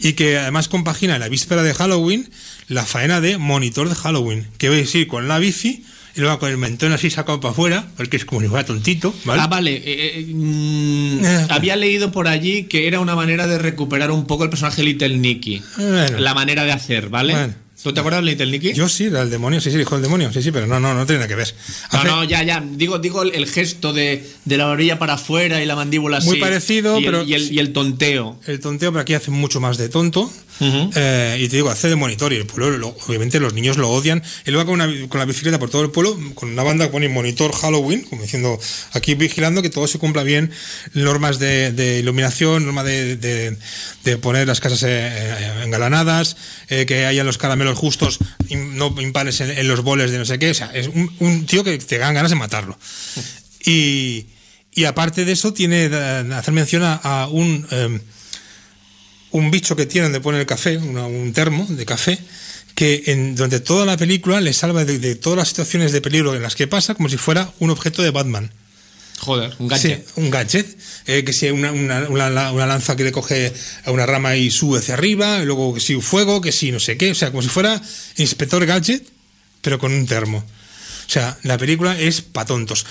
[0.00, 2.28] y que además compagina la víspera de Halloween
[2.70, 5.84] la faena de monitor de Halloween, que vais a ir con la bici
[6.16, 9.14] y luego con el mentón así sacado para afuera, porque es como si fuera tontito,
[9.24, 9.42] ¿vale?
[9.42, 9.74] Ah, vale.
[9.76, 9.82] eh,
[10.18, 14.44] eh, mm, Eh, había leído por allí que era una manera de recuperar un poco
[14.44, 15.62] el personaje Little Nicky.
[15.76, 16.18] Bueno.
[16.18, 17.34] La manera de hacer, ¿vale?
[17.34, 17.54] Bueno.
[17.82, 18.74] ¿Tú te acuerdas de Little Nicky?
[18.74, 20.78] Yo sí, era el demonio, sí, sí, el hijo del demonio, sí, sí, pero no,
[20.80, 21.54] no, no tiene nada que ver.
[21.92, 22.62] No, Hace- no, ya, ya.
[22.72, 26.26] Digo, digo el, el gesto de, de la orilla para afuera y la mandíbula así.
[26.28, 28.38] Muy parecido, y el- pero- Y el, y el tonteo.
[28.46, 30.30] El tonteo, pero aquí hace mucho más de tonto.
[30.94, 32.32] Eh, y te digo, hace de monitor.
[32.32, 34.22] Y el pueblo, lo- obviamente, los niños lo odian.
[34.44, 36.92] Él va con, una- con la bicicleta por todo el pueblo, con una banda que
[36.92, 38.58] pone monitor Halloween, como diciendo,
[38.92, 40.50] aquí vigilando que todo se cumpla bien,
[40.92, 43.56] normas de, de iluminación, normas de, de-
[44.04, 46.36] de poner las casas eh, eh, engalanadas,
[46.68, 50.24] eh, que haya los caramelos justos, im- no impares en, en los boles de no
[50.24, 50.50] sé qué.
[50.50, 52.78] O sea, es un, un tío que te dan ganas de matarlo.
[53.64, 54.26] Y,
[54.74, 55.86] y aparte de eso, tiene
[56.34, 57.66] hacer mención a, a un.
[59.32, 62.18] Un bicho que tienen de poner el café, una- un termo de café,
[62.74, 66.34] que en, durante toda la película le salva de, de todas las situaciones de peligro
[66.34, 68.52] en las que pasa como si fuera un objeto de Batman.
[69.18, 70.06] Joder, un gadget.
[70.06, 70.66] Sí, un gadget,
[71.06, 73.52] eh, que si una, una, una- una lanza que le coge
[73.84, 76.72] a una rama y sube hacia arriba, y luego que si un fuego, que si
[76.72, 77.80] no sé qué, o sea, como si fuera
[78.16, 79.04] inspector gadget,
[79.60, 80.38] pero con un termo.
[80.38, 80.42] O
[81.10, 82.86] O sea, la película es pa' tontos.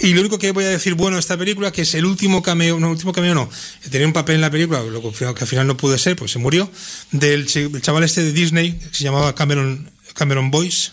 [0.00, 2.42] Y lo único que voy a decir bueno de esta película, que es el último
[2.42, 3.50] cameo, no, último cameo no,
[3.90, 6.38] tenía un papel en la película, lo que al final no pude ser, pues se
[6.38, 6.70] murió,
[7.10, 10.92] del el chaval este de Disney, que se llamaba Cameron, Cameron Boyce,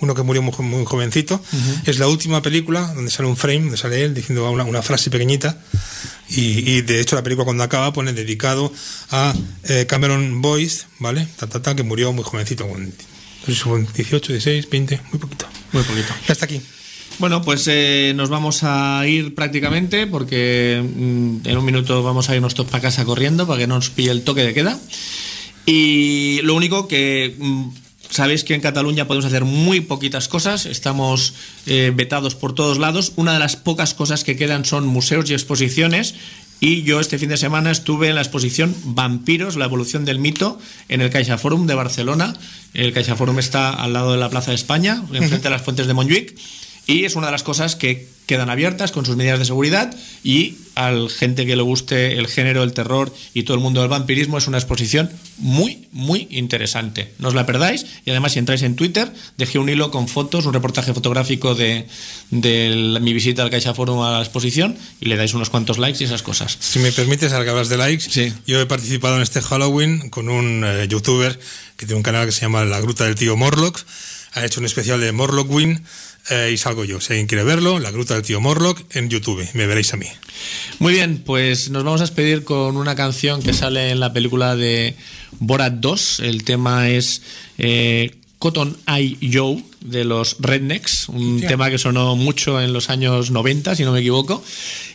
[0.00, 1.42] uno que murió muy, muy jovencito.
[1.84, 5.10] Es la última película donde sale un frame, donde sale él diciendo una, una frase
[5.10, 5.58] pequeñita.
[6.28, 8.72] Y, y, de hecho la película cuando acaba pone dedicado
[9.10, 11.26] a eh, Cameron Boyce, ¿vale?
[11.36, 15.00] Ta, ta, ta, que murió muy jovencito, con, no sé si fue 18, 16, 20,
[15.10, 15.46] muy poquito.
[15.72, 16.14] Muy poquito.
[16.26, 16.62] Ya está aquí.
[17.18, 22.36] Bueno, pues eh, nos vamos a ir prácticamente porque mm, en un minuto vamos a
[22.36, 24.78] irnos todos para casa corriendo para que no nos pille el toque de queda.
[25.66, 27.70] Y lo único que mm,
[28.08, 31.34] sabéis que en Cataluña podemos hacer muy poquitas cosas, estamos
[31.66, 33.12] eh, vetados por todos lados.
[33.16, 36.14] Una de las pocas cosas que quedan son museos y exposiciones.
[36.60, 40.58] Y yo este fin de semana estuve en la exposición Vampiros, la evolución del mito,
[40.88, 42.34] en el Caixa Forum de Barcelona.
[42.74, 45.86] El Caixa Forum está al lado de la Plaza de España, enfrente de las fuentes
[45.88, 46.36] de Montjuic.
[46.88, 49.94] Y es una de las cosas que quedan abiertas con sus medidas de seguridad
[50.24, 53.90] y al gente que le guste el género, el terror y todo el mundo del
[53.90, 57.12] vampirismo es una exposición muy, muy interesante.
[57.18, 60.46] No os la perdáis y además si entráis en Twitter dejé un hilo con fotos,
[60.46, 61.86] un reportaje fotográfico de,
[62.30, 65.76] de la- mi visita al Caixa Forum a la exposición y le dais unos cuantos
[65.78, 66.56] likes y esas cosas.
[66.58, 68.32] Si me permites, al que hablas de likes, Sí.
[68.46, 71.38] yo he participado en este Halloween con un eh, youtuber
[71.76, 73.78] que tiene un canal que se llama La Gruta del Tío Morlock.
[74.34, 75.82] Ha hecho un especial de Morlockwin
[76.30, 77.00] eh, y salgo yo.
[77.00, 79.46] Si alguien quiere verlo, La Gruta del Tío Morlock en YouTube.
[79.54, 80.06] Me veréis a mí.
[80.78, 84.56] Muy bien, pues nos vamos a despedir con una canción que sale en la película
[84.56, 84.94] de
[85.40, 86.20] Borat 2.
[86.20, 87.22] El tema es
[87.58, 91.48] eh, Cotton Eye Joe de los Rednecks, un Hostia.
[91.48, 94.42] tema que sonó mucho en los años 90, si no me equivoco.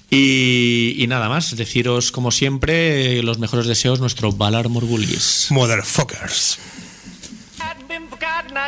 [0.09, 5.47] Y, y nada más, deciros como siempre los mejores deseos, nuestro Valar Morgulis.
[5.49, 6.59] Motherfuckers.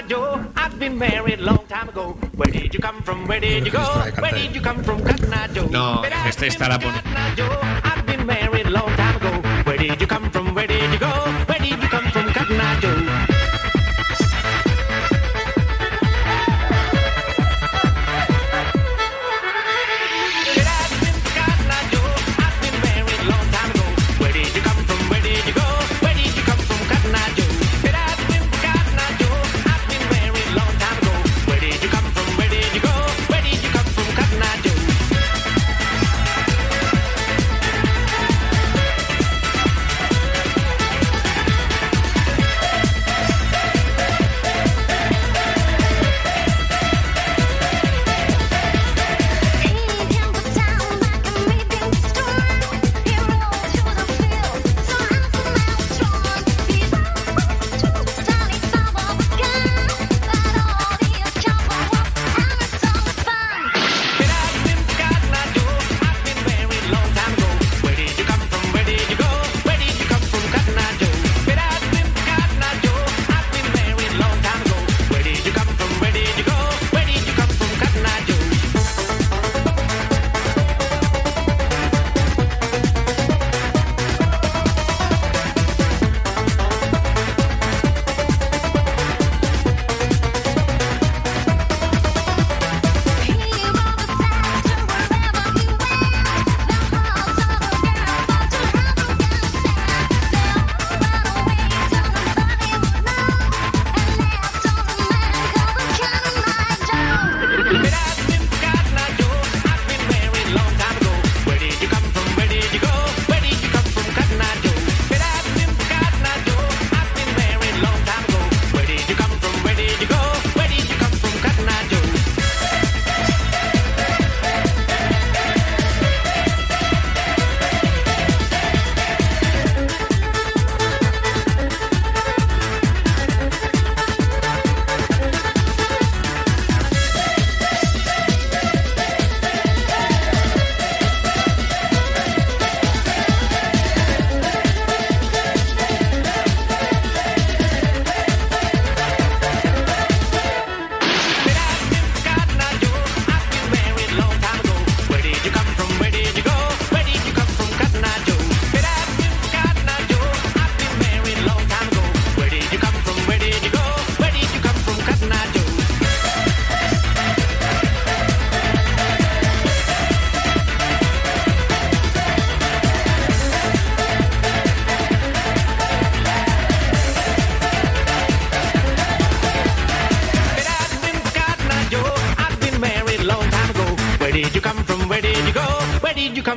[0.03, 0.43] Joe.
[0.55, 2.17] I've been married long time ago.
[2.35, 3.27] Where did you come from?
[3.27, 3.84] Where did you go?
[4.19, 5.67] Where did you come from, Cotton Eye Joe?
[5.67, 7.01] No, este está la pone-.
[7.84, 9.31] I've been married long time ago.
[9.63, 10.53] Where did you come from?
[10.53, 11.11] Where did you go?
[11.47, 13.34] Where did you come from, Cotton Eye Joe?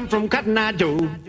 [0.09, 1.28] From, Cotton Eye Joe?